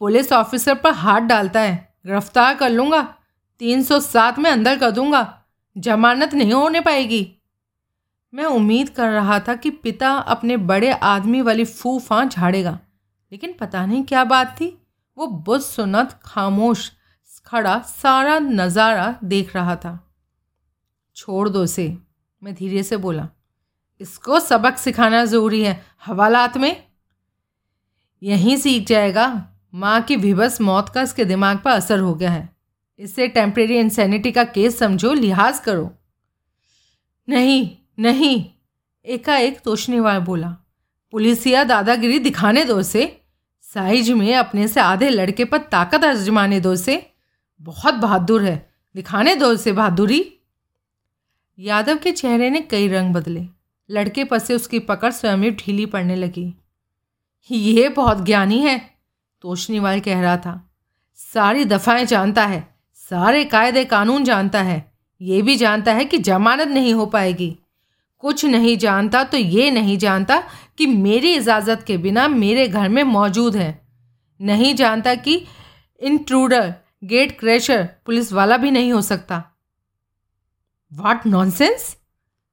[0.00, 3.02] पुलिस ऑफिसर पर हाथ डालता है। गिरफ़्तार कर लूँगा।
[3.60, 5.22] तीन सौ सात में अंदर कर दूँगा।
[5.76, 7.26] जमानत नहीं होने पाएगी।
[8.32, 12.78] मैं उम्मीद कर रहा था कि पिता अपने बड़े आदमी वाली फू फाँ झाड़ेगा,
[13.32, 14.66] लेकिन पता नहीं क्या बात थी।
[15.16, 16.90] वो बुद्ध सुनत खामोश,
[17.46, 19.98] खड़ा, सारा नज़ारा देख रहा था।
[21.16, 21.96] छोड़ दो से
[22.42, 23.28] मैं धीरे से बोला।
[24.00, 26.87] इसको सबक सिखाना ज़रूरी है। हवालात में
[28.22, 32.48] यहीं सीख जाएगा। माँ की विवश मौत का इसके दिमाग पर असर हो गया है।
[32.98, 35.90] इसे टेम्प्रेरी इंसैनिटी का केस समझो, लिहाज करो।
[37.28, 38.44] नहीं नहीं,
[39.04, 40.56] एकाएक तोशनीवाल बोला।
[41.12, 43.20] पुलिसिया दादागिरी दिखाने दो से
[43.62, 47.10] साइज़ में अपने से आधे लड़के पर ताकत आजमाने दो से
[47.60, 50.34] बहुत बहादुर है, दिखाने दो से बहादुरी।
[51.58, 53.46] यादव के चेहरे ने कई रंग बदले।
[53.90, 56.54] लड़के पर से उसकी पकड़ स्वयं ढीली पड़ने लगी।
[57.50, 58.78] ये बहुत ज्ञानी है,
[59.40, 60.70] तोशनीवाल कह रहा था।
[61.14, 66.68] सारी दफ़ाएँ जानता है, सारे कायदे कानून जानता है, ये भी जानता है कि जमानत
[66.68, 67.58] नहीं हो पाएगी।
[68.18, 70.42] कुछ नहीं जानता तो ये नहीं जानता
[70.78, 73.88] कि मेरी इजाज़त के बिना मेरे घर में मौजूद है।
[74.40, 75.46] नहीं जानता कि
[76.00, 76.74] इंट्रूडर,
[77.04, 79.42] गेट क्रैशर, पुलिस वाला भी नहीं हो सकता।
[80.92, 81.96] वाट नॉनसेंस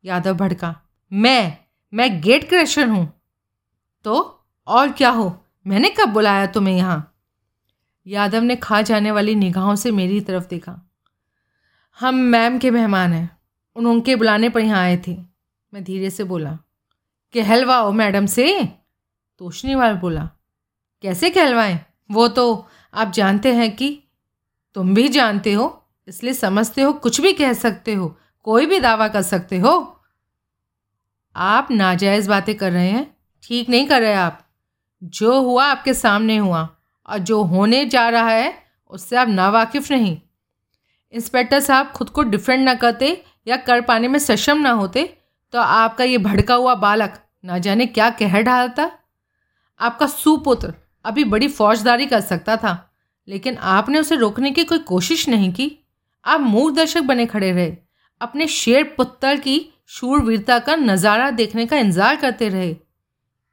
[0.05, 0.75] यादव भड़का।
[1.13, 1.57] मैं
[1.93, 3.21] मैं गेट क्रैशर हूँ।
[4.05, 5.45] तो और क्या हो?
[5.68, 7.18] मैंने कब बुलाया तुम्हें यहाँ?
[8.07, 10.91] यादव ने खा जाने वाली निगाहों से मेरी तरफ़ देखा।
[11.99, 13.38] हम मैम के मेहमान हैं।
[13.76, 15.18] उनके बुलाने पर यहाँ आए थे।
[15.74, 16.57] मैं धीरे से बोला
[17.34, 18.70] कहलवाओ मैडम से?
[19.38, 20.30] तोशनीवाल बोला,
[21.01, 21.80] कैसे कहलवाएँ
[22.11, 24.03] वो तो आप जानते हैं कि
[24.76, 29.07] तुम भी जानते हो, इसलिए समझते हो, कुछ भी कह सकते हो, कोई भी दावा
[29.07, 30.01] कर सकते हो।
[31.36, 34.44] आप नाजायज़ बातें कर रहे हैं। ठीक नहीं कर रहे आप।
[35.01, 36.67] जो हुआ आपके सामने हुआ
[37.07, 38.53] और जो होने जा रहा है,
[38.91, 40.17] उससे आप नावाकिफ़ नहीं।
[41.13, 43.11] इंस्पेक्टर साहब खुद को डिफेंड ना करते
[43.47, 45.03] या कर पाने में सक्षम ना होते
[45.53, 48.89] तो आपका ये भड़का हुआ बालक ना जाने क्या कह डालता।
[49.79, 50.73] आपका सुपुत्र
[51.05, 52.91] अभी बड़ी फौजदारी कर सकता था,
[53.27, 55.71] लेकिन आपने उसे रोकने की कोई कोशिश नहीं की।
[56.25, 57.75] आप मूर्ख दर्शक बने खड़े रहे,
[58.21, 62.75] अपने शेर पुत्र की शूरवीरता का नज़ारा देखने का इंतज़ार करते रहे।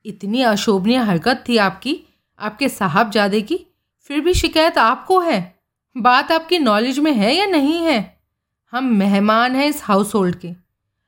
[0.05, 1.99] इतनी अशोभनीय हरकत थी आपकी,
[2.41, 3.59] आपके साहबजादे की।
[4.11, 5.55] फिर भी शिकायत आपको है?
[5.97, 8.01] बात आपकी नॉलेज में है या नहीं है?
[8.73, 10.51] हम मेहमान हैं इस हाउस होल्ड के।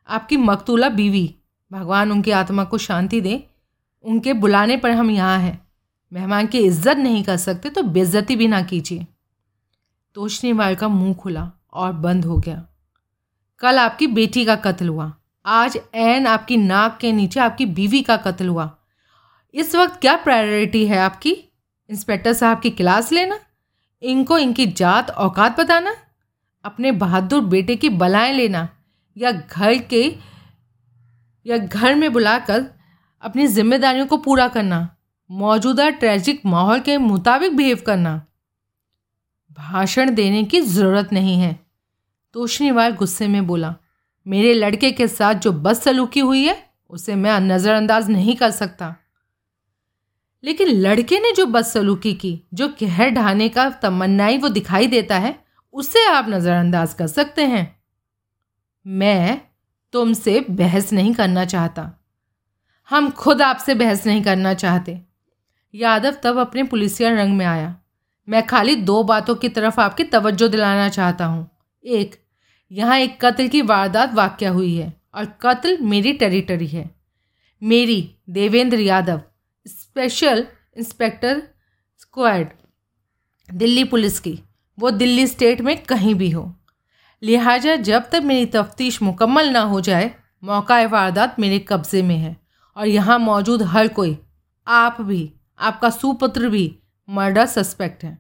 [0.09, 1.34] आपकी मकतूला बीवी,
[1.70, 3.42] भगवान उनकी आत्मा को शांति दे।
[4.05, 5.61] उनके बुलाने पर हम यहाँ हैं।
[6.12, 9.07] मेहमान की इज़्ज़त नहीं कर सकते तो बेइज्जती भी ना कीजिए।
[10.16, 12.62] तोशनीवाल का मुँह खुला और बंद हो गया।
[13.61, 15.12] कल आपकी बेटी का कत्ल हुआ।
[15.45, 18.70] आज एन आपकी नाक के नीचे आपकी बीवी का कत्ल हुआ।
[19.55, 21.33] इस वक्त क्या प्रायोरिटी है आपकी?
[21.91, 23.41] इंस्पेक्टर साहब की क्लास लेना?
[24.03, 25.95] इनको इनकी जात औकात बताना?
[26.65, 28.69] अपने बहादुर बेटे की बलाएँ लेना?
[29.17, 30.17] या घर के,
[31.47, 32.65] या घर में बुलाकर
[33.23, 34.97] अपनी जिम्मेदारियों को पूरा करना?
[35.31, 38.27] मौजूदा ट्रेजिक माहौल के मुताबिक बिहेव करना?
[39.53, 41.61] भाषण देने की ज़रूरत नहीं है।
[42.33, 43.75] तोशनीवाल गुस्से में बोला,
[44.27, 48.97] मेरे लड़के के साथ जो बदसलूकी हुई है, उसे मैं नज़रअंदाज नहीं कर सकता।
[50.45, 55.45] लेकिन लड़के ने जो बदसलूकी की, जो कहर ढाने का तमन्नाई वो दिखाई देता है,
[55.72, 57.82] उसे आप नज़रअंदाज कर सकते हैं।
[58.86, 59.40] मैं
[59.92, 62.05] तुमसे बहस नहीं करना चाहता।
[62.90, 65.01] हम खुद आपसे बहस नहीं करना चाहते।
[65.74, 67.76] यादव तब अपने पुलिसिया रंग में आया।
[68.28, 71.51] मैं खाली दो बातों की तरफ़ आपकी तवज्जो दिलाना चाहता हूँ।
[71.84, 72.24] एक,
[72.72, 76.90] यहाँ एक कत्ल की वारदात वाक्य हुई है और कत्ल मेरी टेरिटरी है।
[77.62, 79.20] मेरी Devendra Yadav
[79.95, 81.42] special inspector
[82.01, 82.49] squad
[83.49, 84.32] Delhi police की।
[84.78, 86.42] वो दिल्ली स्टेट में कहीं भी हो।
[87.22, 90.11] लिहाजा जब तक मेरी तफ्तीश मुकम्मल ना हो जाए,
[90.42, 92.36] मौका वारदात मेरे कब्ज़े में है।
[92.76, 94.18] और यहाँ मौजूद हर कोई,
[94.66, 96.66] आप भी, आपका सुपुत्र भी
[97.09, 98.18] मर्डर सस्पेक्ट हैं।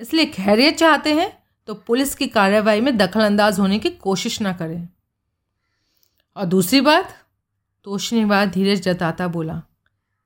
[0.00, 1.32] इसलिए खैरियत चाहते हैं
[1.68, 4.88] तो पुलिस की कार्रवाई में दखल अंदाज होने की कोशिश ना करें।
[6.36, 9.62] और दूसरी बात तोशनी तोशनीवाल धीरज जताता बोला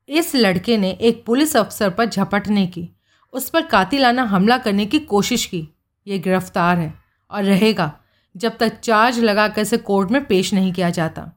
[0.08, 2.88] इस लड़के ने एक पुलिस अफसर पर झपटने की।
[3.32, 5.68] उस पर कातिलाना हमला करने की कोशिश की।
[6.06, 6.92] ये गिरफ़्तार है
[7.30, 7.92] और रहेगा,
[8.34, 11.30] जब तक चार्ज लगा कर इसे कोर्ट में पेश नहीं किया जाता।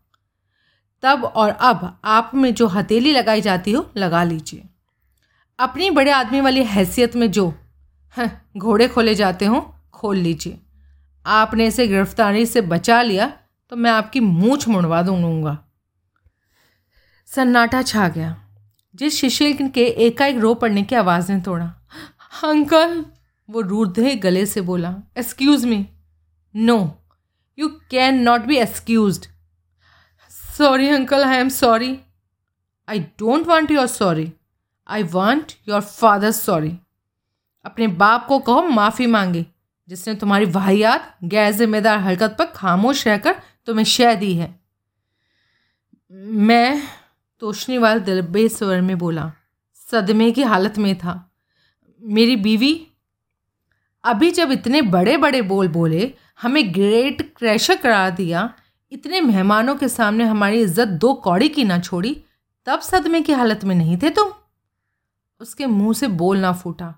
[1.03, 4.67] तब और अब आप में जो हथेली लगाई जाती हो, लगा लीजिए।
[5.59, 7.53] अपनी बड़े आदमी वाली हैसियत में जो
[8.57, 9.61] घोड़े खोले जाते हों,
[9.93, 10.59] खोल लीजिए।
[11.25, 13.27] आपने इसे गिरफ्तारी से बचा लिया
[13.71, 15.57] तो मैं आपकी मूछ मुड़वा दूँगा।
[17.29, 18.35] सन्नाटा छा गया।
[18.95, 21.65] जिस शिशिल के एकाएक रो पड़ने की आवाज़ ने तोड़ा।
[22.43, 23.05] अंकल,
[23.49, 25.85] वो रूधे गले से बोला excuse me
[26.55, 26.77] no
[27.57, 29.27] you can not be excuse
[30.57, 31.97] sorry uncle I am sorry
[32.87, 34.31] I don't want your sorry
[34.87, 36.77] I want your father sorry
[37.65, 39.45] अपने बाप को कहो, माफ़ी मांगे,
[39.87, 43.35] जिसने तुम्हारी वाहियात, गैर जिम्मेदार हरकत पर खामोश रहकर
[43.65, 44.59] तुम्हें शह दी है।
[46.11, 46.81] मैं
[47.41, 49.31] तोशनीवाल दिलबे स्वर में बोला,
[49.87, 51.13] सदमे की हालत में था।
[52.03, 52.87] मेरी बीवी,
[54.03, 58.53] अभी जब इतने बड़े बड़े बोल बोले, हमें ग्रेट क्रैशर करा दिया,
[58.91, 62.15] इतने मेहमानों के सामने हमारी इज़्ज़त दो कौड़ी की ना छोड़ी,
[62.67, 64.31] तब सदमे की हालत में नहीं थे तुम?
[65.41, 66.93] उसके मुँह से बोल ना फूटा।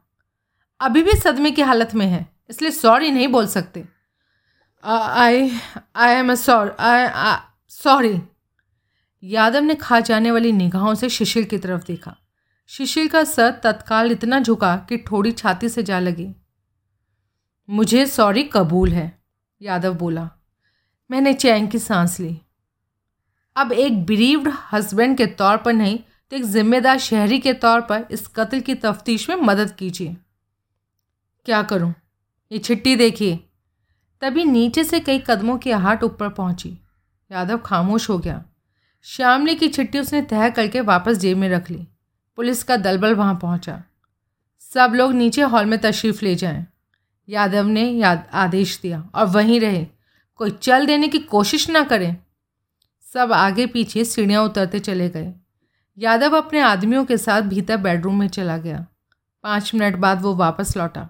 [0.80, 3.86] अभी भी सदमे की हालत में है, इसलिए सॉरी नहीं बोल सकते।
[4.84, 5.52] I
[5.96, 7.36] I am sorry I
[7.72, 8.20] sorry
[9.24, 12.16] Yadav ने खा जाने वाली निगाहों से शिशिल की तरफ़ देखा।
[12.68, 16.36] शिशिल का सर तत्काल इतना झुका कि ठोड़ी छाती से जा लगी।
[17.70, 19.24] मुझे सॉरी कबूल है,
[19.62, 20.30] यादव बोला।
[21.12, 22.42] मैंने चैन की सांस ली।
[23.56, 26.00] अब एक ब्रीव्ड हस्बैंड के तौर पर नहीं
[26.32, 30.18] तो एक जिम्मेदार शहरी के तौर पर इस कत्ल की तफ्तीश में मदद कीजिए।
[31.46, 31.94] क्या करूँ?
[32.52, 33.40] ये छिट्टी देखिए।
[34.22, 36.78] तभी नीचे से कई कदमों की आहट ऊपर पहुँची।
[37.32, 38.44] यादव खामोश हो गया।
[39.04, 41.88] श्यामली की चिट्ठी उसने तय करके वापस जेब में रख ली।
[42.36, 43.84] पुलिस का दलबल वहाँ पहुँचा।
[44.60, 46.68] सब लोग नीचे हॉल में तशरीफ़ ले जाएँ।
[47.30, 49.88] यादव ने याद आदेश दिया और वहीं रहे।
[50.36, 52.18] कोई चल देने की कोशिश ना करें।
[53.14, 55.34] सब आगे पीछे सीढ़ियाँ उतरते चले गए।
[55.98, 58.88] यादव अपने आदमियों के साथ भीतर बेडरूम में चला गया।
[59.44, 61.10] पाँच मिनट बाद वो वापस लौटा।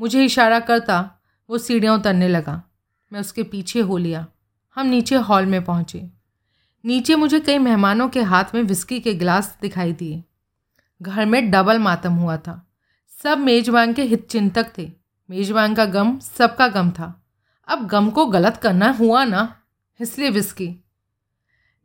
[0.00, 1.20] मुझे इशारा करता,
[1.50, 2.62] वो सीढ़ियाँ उतरने लगा।
[3.12, 4.26] मैं उसके पीछे हो लिया।
[4.74, 6.15] हम नीचे हॉल में पहुँचे।
[6.86, 10.24] नीचे मुझे कई मेहमानों के हाथ में विस्की के गिलास दिखाई दिए।
[11.02, 12.70] घर में डबल मातम हुआ था।
[13.22, 14.92] सब मेजबान के हित चिंतक थे।
[15.30, 17.26] मेजबान का गम सबका गम था।
[17.68, 19.56] अब गम को गलत करना हुआ ना,
[20.00, 20.76] इसलिए विस्की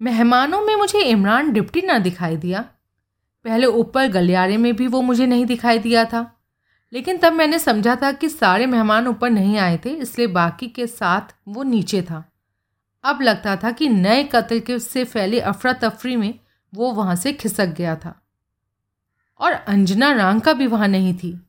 [0.01, 2.61] मेहमानों में मुझे इमरान डिप्टी ना दिखाई दिया।
[3.43, 6.39] पहले ऊपर गलियारे में भी वो मुझे नहीं दिखाई दिया था।
[6.93, 10.87] लेकिन तब मैंने समझा था कि सारे मेहमान ऊपर नहीं आए थे, इसलिए बाकी के
[10.87, 12.30] साथ वो नीचे था।
[13.03, 16.33] अब लगता था कि नए कत्ल के उससे फैली अफरा तफरी में
[16.73, 18.21] वो वहाँ से खिसक गया था।
[19.39, 21.39] और अंजना रांग का भी वहाँ नहीं थी।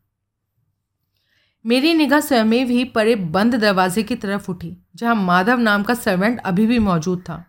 [1.64, 6.40] मेरी निगाह स्वयं ही परे बंद दरवाजे की तरफ़ उठी, जहाँ माधव नाम का सर्वेंट
[6.40, 7.44] अभी भी मौजूद था।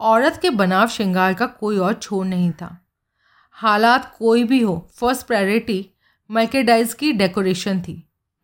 [0.00, 2.86] औरत के बनाव श्रृंगार का कोई और छोर नहीं था।
[3.50, 5.90] हालात कोई भी हो फ़र्स्ट प्रायोरिटी
[6.30, 7.94] मर्केडाइज की डेकोरेशन थी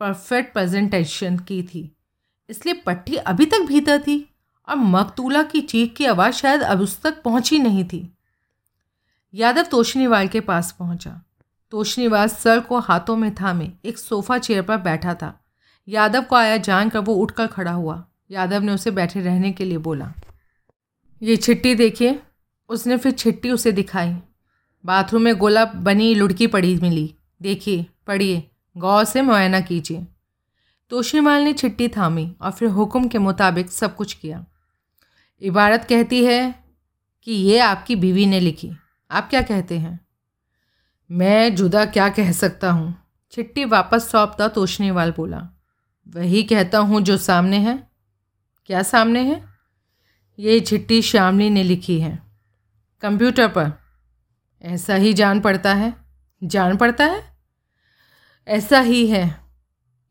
[0.00, 1.96] परफेक्ट प्रेजेंटेशन की थी,
[2.48, 4.31] इसलिए पट्टी अभी तक भीतर थी।
[4.68, 8.08] और मकतूला की चीख की आवाज़ शायद अब उस तक पहुँची नहीं थी।
[9.34, 11.20] यादव तोशनीवाल के पास पहुँचा।
[11.72, 15.38] तोशनीवाल सर को हाथों में थामे, एक सोफ़ा चेयर पर बैठा था।
[15.88, 19.78] यादव को आया जानकर वो उठकर खड़ा हुआ। यादव ने उसे बैठे रहने के लिए
[19.78, 20.12] बोला,
[21.22, 22.20] ये छिट्टी देखिए।
[22.68, 24.14] उसने फिर छिट्टी उसे दिखाई।
[24.84, 30.06] बाथरूम में गोला बनी लुड़की पड़ी मिली। देखिए, पढ़िए। गौर से मुआयना कीजिए।
[30.90, 34.44] तोशीमाल ने छिट्टी थामी और फिर हुक्म के मुताबिक सब कुछ किया।
[35.42, 36.64] इबारत कहती है
[37.22, 38.72] कि ये आपकी बीवी ने लिखी।
[39.10, 40.00] आप क्या कहते हैं?
[41.10, 43.02] मैं जुदा क्या कह सकता हूँ?
[43.30, 45.48] छिट्टी वापस सौंपता तोशनीवाल बोला।
[46.08, 47.90] वही कहता हूँ जो सामने है।
[48.66, 49.44] क्या सामने है?
[50.38, 52.22] ये चिट्ठी श्यामली ने लिखी है।
[53.00, 53.82] कंप्यूटर पर।
[54.62, 55.94] ऐसा ही जान पड़ता है।
[56.44, 57.36] जान पड़ता है?
[58.48, 59.40] ऐसा ही है।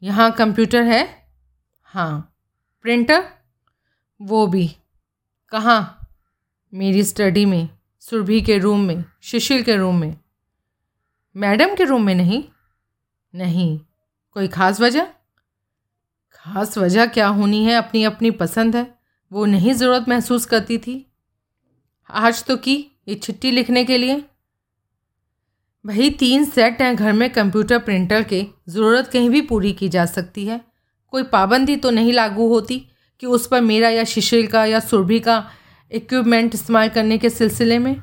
[0.03, 1.27] यहाँ कंप्यूटर है?
[1.83, 2.35] हाँ।
[2.81, 3.23] प्रिंटर?
[4.21, 4.75] वो भी।
[5.51, 6.07] कहाँ?
[6.73, 10.17] मेरी स्टडी में, सुरभि के रूम में शिशिल के रूम में।
[11.35, 12.43] मैडम के रूम में नहीं?
[13.35, 13.79] नहीं।
[14.33, 15.05] कोई ख़ास वजह?
[16.31, 17.73] ख़ास वजह क्या होनी है?
[17.73, 18.99] अपनी अपनी पसंद है।
[19.31, 21.11] वो नहीं ज़रूरत महसूस करती थी।
[22.09, 23.01] आज तो की?
[23.07, 24.25] ये चिट्ठी लिखने के लिए?
[25.85, 30.05] वही तीन सेट हैं घर में कंप्यूटर प्रिंटर के। ज़रूरत कहीं भी पूरी की जा
[30.05, 30.61] सकती है।
[31.07, 32.87] कोई पाबंदी तो नहीं लागू होती।
[33.21, 35.49] कि उस पर मेरा या शिशिल का या सुरभि का
[35.91, 38.01] इक्विपमेंट इस्तेमाल करने के सिलसिले में?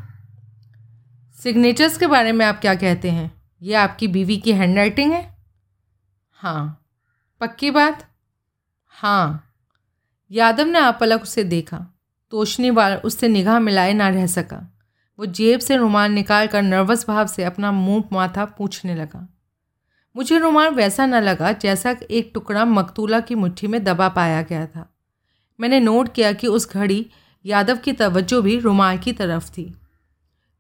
[1.43, 3.43] सिग्नेचर्स के बारे में आप क्या कहते हैं?
[3.63, 5.37] ये आपकी बीवी की हैंड राइटिंग है?
[6.33, 6.87] हाँ।
[7.41, 8.11] पक्की बात?
[8.89, 9.55] हाँ।
[10.31, 11.87] यादव ने आपलक उसे देखा।
[12.31, 14.79] तोशनी वाल उससे निगाह मिलाए ना रह सका।
[15.19, 19.29] वो जेब से रुमाल निकाल कर नर्वस भाव से अपना मुँह माथा पूछने लगा।
[20.17, 24.67] मुझे रुमाल वैसा न लगा जैसा एक टुकड़ा मकतूला की मुट्ठी में दबा पाया गया
[24.67, 24.95] था।
[25.61, 27.11] मैंने नोट किया कि उस घड़ी
[27.47, 29.81] यादव की तवज्जो भी रुमाल की तरफ़ थी।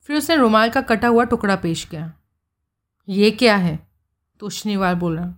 [0.03, 2.13] फिर उसने रुमाल का कटा हुआ टुकड़ा पेश किया।
[3.09, 3.89] ये क्या है?
[4.41, 5.35] तुशनीवाल बोला,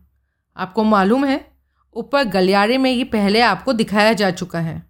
[0.57, 1.51] आपको मालूम है,
[1.95, 4.83] ऊपर गलियारे में ये पहले आपको दिखाया जा चुका है।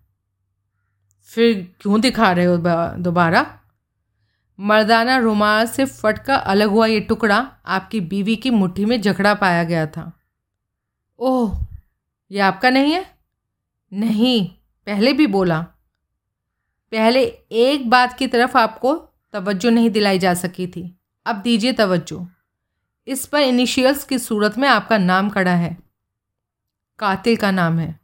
[1.22, 2.56] फिर क्यों दिखा रहे हो
[2.96, 3.56] दोबारा?
[4.60, 9.64] मर्दाना रुमाल से फटका अलग हुआ ये टुकड़ा आपकी बीवी की मुट्ठी में जकड़ा पाया
[9.64, 10.12] गया था।
[11.18, 11.66] ओह,
[12.30, 13.06] ये आपका नहीं है?
[13.92, 14.50] नहीं
[14.90, 15.60] पहले भी बोला
[16.90, 22.28] पहले एक बात की तरफ़ आपको तवज्जो नहीं दिलाई जा सकी थी। अब दीजिए तवज्जो।
[23.06, 25.78] इस पर इनिशियल्स की सूरत में आपका नाम कड़ा है।
[26.98, 28.00] कातिल का नाम है।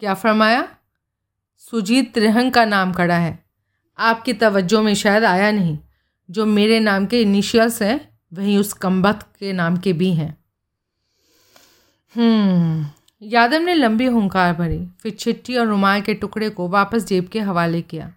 [0.00, 0.76] क्या फरमाया?
[1.58, 3.44] सुजीत त्रिहंग का नाम कड़ा है।
[3.98, 5.78] आपकी तवज्जो में शायद आया नहीं।
[6.30, 10.44] जो मेरे नाम के इनिशियल्स हैं वहीं उस कम्बख्त के नाम के भी हैं।
[12.16, 12.86] हम्म,
[13.22, 17.40] यादव ने लंबी हुंकार भरी, फिर चिट्ठी और रुमाल के टुकड़े को वापस जेब के
[17.40, 18.12] हवाले किया।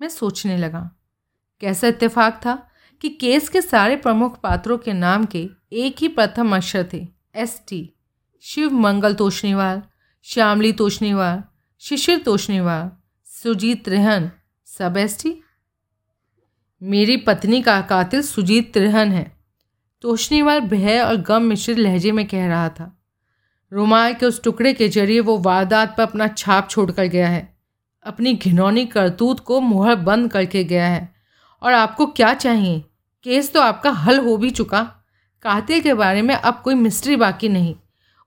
[0.00, 0.90] मैं सोचने लगा,
[1.60, 2.54] कैसा इत्तेफाक था
[3.02, 7.62] कि केस के सारे प्रमुख पात्रों के नाम के एक ही प्रथम अक्षर थे एस
[7.68, 7.88] टी
[8.44, 9.82] शिव मंगल तोशनीवाल
[10.26, 11.42] श्यामली तोशनीवाल
[11.82, 12.90] शिशिर तोशनीवाल
[13.26, 14.30] सुजीत त्रिहन,
[14.68, 15.34] सब एस टी
[16.82, 19.26] मेरी पत्नी का कातिल सुजीत त्रिहन है
[20.04, 22.94] तोशनीवाल भय और गम मिश्रित लहजे में कह रहा था।
[23.72, 27.56] रुमाल के उस टुकड़े के ज़रिए वो वारदात पर अपना छाप छोड़ कर गया है।
[28.04, 31.08] अपनी घिनौनी करतूत को मुहर बंद करके गया है।
[31.62, 32.80] और आपको क्या चाहिए?
[33.22, 34.82] केस तो आपका हल हो भी चुका।
[35.42, 37.74] कातिल के बारे में अब कोई मिस्ट्री बाकी नहीं।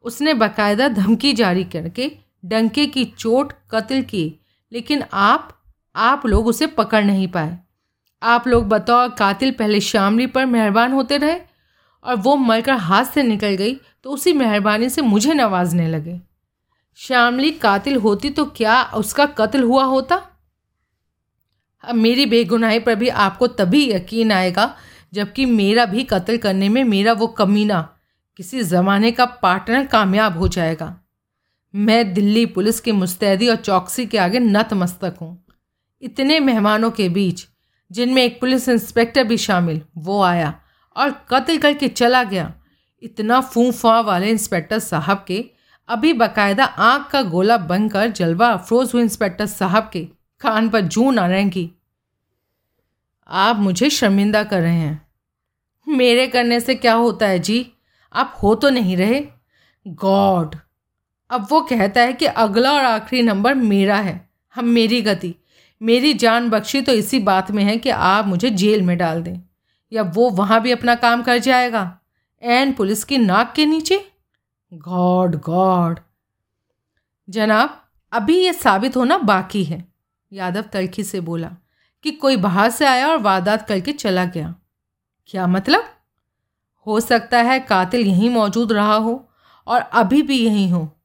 [0.06, 2.12] उसने बाकायदा धमकी जारी करके
[2.46, 4.40] डंके की चोट कत्ल की,
[4.72, 5.58] लेकिन आप
[5.96, 7.58] आप लोग उसे पकड़ नहीं पाए।
[8.22, 11.40] आप लोग बतौर कातिल पहले शामली पर मेहरबान होते रहे
[12.04, 13.74] और वो मरकर हाथ से निकल गई
[14.04, 16.22] तो उसी मेहरबानी से मुझे नवाजने लगे।
[16.96, 20.16] श्यामली, कातिल होती तो क्या उसका कत्ल हुआ होता?
[21.84, 24.78] अब मेरी बेगुनाही पर भी आपको तभी यकीन आएगा,
[25.14, 27.98] जबकि मेरा भी कत्ल करने में मेरा वो कमीना
[28.38, 30.96] किसी ज़माने का पार्टनर कामयाब हो जाएगा।
[31.76, 35.46] मैं दिल्ली पुलिस की मुस्तैदी और चौकसी के आगे नतमस्तक हूँ।
[36.02, 37.48] इतने मेहमानों के बीच,
[37.92, 40.54] जिनमें एक पुलिस इंस्पेक्टर भी शामिल, वो आया
[40.96, 42.54] और कत्ल करके चला गया।
[43.04, 45.44] इतना फूफा वाले इंस्पेक्टर साहब के,
[45.90, 50.04] अभी बकायदा आँख का गोला बनकर जलवा अफरोज हुए इंस्पेक्टर साहब के
[50.42, 51.72] कान पर जू ना रहेंगी
[53.30, 55.08] आप मुझे शर्मिंदा कर रहे हैं।
[55.88, 57.66] मेरे करने से क्या होता है जी?
[58.16, 59.22] आप हो तो नहीं रहे?
[59.86, 60.56] गॉड!
[61.30, 65.34] अब वो कहता है कि अगला और आखिरी नंबर मेरा है, हम मेरी गति।
[65.82, 69.40] मेरी जान बख्शी तो इसी बात में है कि आप मुझे जेल में डाल दें,
[69.92, 72.01] या वो वहाँ भी अपना काम कर जाएगा।
[72.44, 74.12] एन पुलिस की नाक के नीचे?
[74.74, 76.00] God god.
[77.30, 79.94] जनाब, अभी ये साबित होना बाकी है,
[80.34, 81.52] यादव तलखी से बोला,
[82.04, 84.56] कि कोई बाहर से आया और वारदात करके चला गया।
[85.26, 85.84] क्या मतलब?
[86.88, 89.30] हो सकता है कातिल यहीं मौजूद रहा हो
[89.68, 91.00] और अभी भी यहीं हो।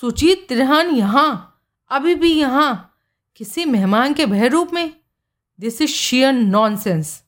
[0.00, 2.96] सुजीत त्रिहान यहाँ, अभी भी यहाँ,
[3.36, 4.94] किसी मेहमान के भय रूप में?
[5.60, 7.22] दिस इज़ शियर नॉनसेंस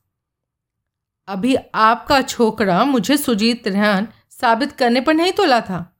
[1.27, 5.99] अभी आपका छोकरा मुझे सुजीत त्रिहन साबित करने पर नहीं तोला था।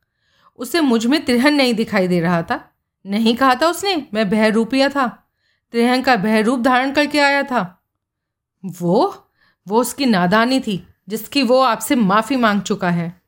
[0.57, 5.31] उसे मुझमें त्रिहन नहीं दिखाई दे रहा था। नहीं कहा था उसने, मैं बहरूपिया था।
[5.71, 7.83] त्रिहन का बहरूप धारण करके आया था।
[8.65, 9.29] वो?
[9.67, 13.21] वो उसकी नादानी थी, जिसकी वो आपसे माफ़ी मांग चुका है।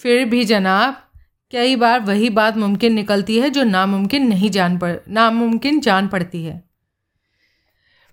[0.00, 1.10] फिर भी जनाब,
[1.52, 6.44] कई बार वही बात मुमकिन निकलती है जो नामुमकिन नहीं जान पड़ नामुमकिन जान पड़ती
[6.44, 6.64] है।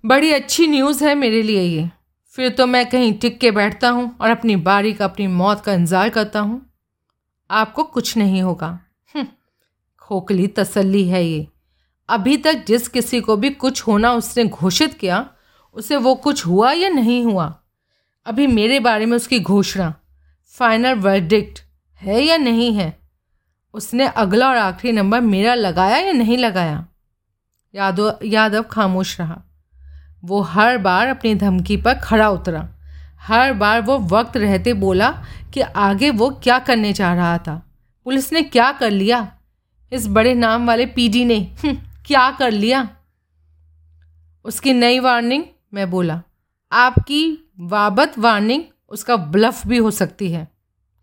[0.05, 2.00] बड़ी अच्छी न्यूज़ है मेरे लिए ये।
[2.38, 5.73] फिर तो मैं कहीं टिक के बैठता हूँ और अपनी बारी का अपनी मौत का
[5.73, 6.61] इंतज़ार करता हूँ।
[7.49, 8.67] आपको कुछ नहीं होगा।
[9.15, 9.27] हम्म,
[9.99, 11.47] खोखली तसल्ली है ये।
[12.09, 15.29] अभी तक जिस किसी को भी कुछ होना उसने घोषित किया
[15.75, 17.53] उसे वो कुछ हुआ या नहीं हुआ?
[18.25, 19.93] अभी मेरे बारे में उसकी घोषणा
[20.47, 21.59] फाइनल वर्डिक्ट
[22.01, 22.97] है या नहीं है?
[23.73, 26.86] उसने अगला और आखिरी नंबर मेरा लगाया या नहीं लगाया?
[27.73, 29.41] यादव यादव खामोश रहा।
[30.26, 32.67] वो हर बार अपनी धमकी पर खड़ा उतरा।
[33.19, 35.11] हर बार वो वक्त रहते बोला
[35.53, 37.61] कि आगे वो क्या करने चाह रहा था।
[38.05, 39.32] पुलिस ने क्या कर लिया?
[39.91, 42.89] इस बड़े नाम वाले पीडी ने हम्म, क्या कर लिया?
[44.45, 45.43] उसकी नई वार्निंग
[45.74, 46.22] मैं बोला
[46.72, 50.47] आपकी वाबत वार्निंग उसका ब्लफ भी हो सकती है।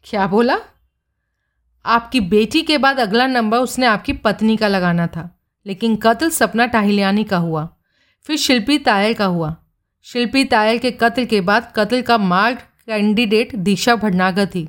[0.05, 0.59] क्या बोला?
[1.85, 5.31] आपकी बेटी के बाद अगला नंबर उसने आपकी पत्नी का लगाना था
[5.67, 7.69] लेकिन कत्ल सपना टाहिलियानी का हुआ।
[8.29, 9.57] फिर शिल्पी तायल का हुआ।
[10.03, 14.69] शिल्पी तायल के कत्ल के बाद कत्ल का मार्ग कैंडिडेट दिशा भटनागर थी,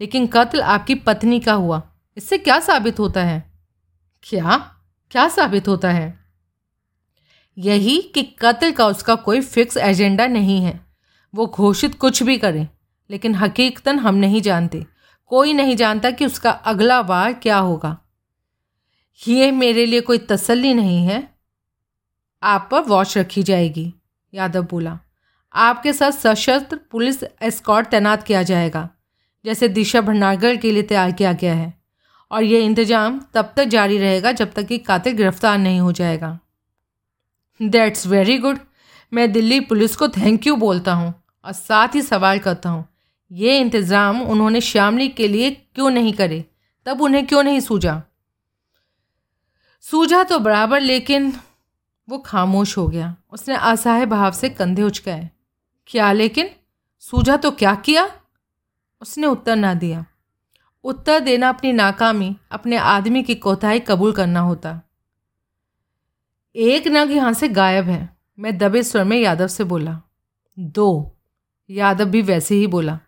[0.00, 1.82] लेकिन कत्ल आपकी पत्नी का हुआ।
[2.16, 3.52] इससे क्या साबित होता है?
[4.22, 4.76] क्या?
[5.10, 6.18] क्या साबित होता है?
[7.58, 10.80] यही कि कत्ल का उसका कोई फिक्स एजेंडा नहीं है।
[11.34, 12.68] वो घोषित कुछ भी करें,
[13.10, 14.86] लेकिन हकीकतन हम नहीं जानते।
[15.26, 17.98] कोई नहीं जानता कि उसका अगला वार क्या होगा।
[19.28, 21.29] ये मेरे लिए कोई तसल्ली नहीं है।
[22.42, 23.92] आप पर वॉच रखी जाएगी,
[24.32, 24.98] यादव बोला।
[25.54, 28.88] आपके साथ सशस्त्र पुलिस एस्कॉट तैनात किया जाएगा,
[29.44, 31.72] जैसे दिशा भंडारगढ़ के लिए तैयार किया गया है।
[32.30, 36.38] और यह इंतज़ाम तब तक जारी रहेगा जब तक कि कातिल गिरफ़्तार नहीं हो जाएगा।
[37.60, 38.58] दैट्स वेरी गुड
[39.12, 41.12] मैं दिल्ली पुलिस को थैंक यू बोलता हूँ
[41.44, 42.86] और साथ ही सवाल करता हूँ,
[43.30, 46.44] ये इंतज़ाम उन्होंने श्यामली के लिए क्यों नहीं करे?
[46.86, 48.02] तब उन्हें क्यों नहीं सूझा?
[49.84, 51.32] सूझा तो बराबर, लेकिन
[52.10, 55.30] वो खामोश हो गया। उसने असहाय भाव से कंधे उचकाए।
[55.86, 56.50] क्या लेकिन?
[56.98, 58.10] सूझा तो क्या किया?
[59.02, 60.04] उसने उत्तर ना दिया।
[60.84, 64.80] उत्तर देना अपनी नाकामी, अपने आदमी की कोताही कबूल करना होता।
[66.56, 70.02] एक नग यहाँ से गायब है, मैं दबे स्वर में यादव से बोला।
[70.58, 71.16] दो।
[71.70, 73.00] यादव भी वैसे ही बोला।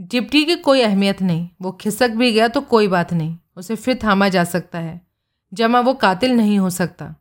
[0.00, 3.98] डिप्टी की कोई अहमियत नहीं, वो खिसक भी गया तो कोई बात नहीं, उसे फिर
[4.04, 5.06] थामा जा सकता है,
[5.54, 7.14] जमा वो कातिल नहीं हो सकता।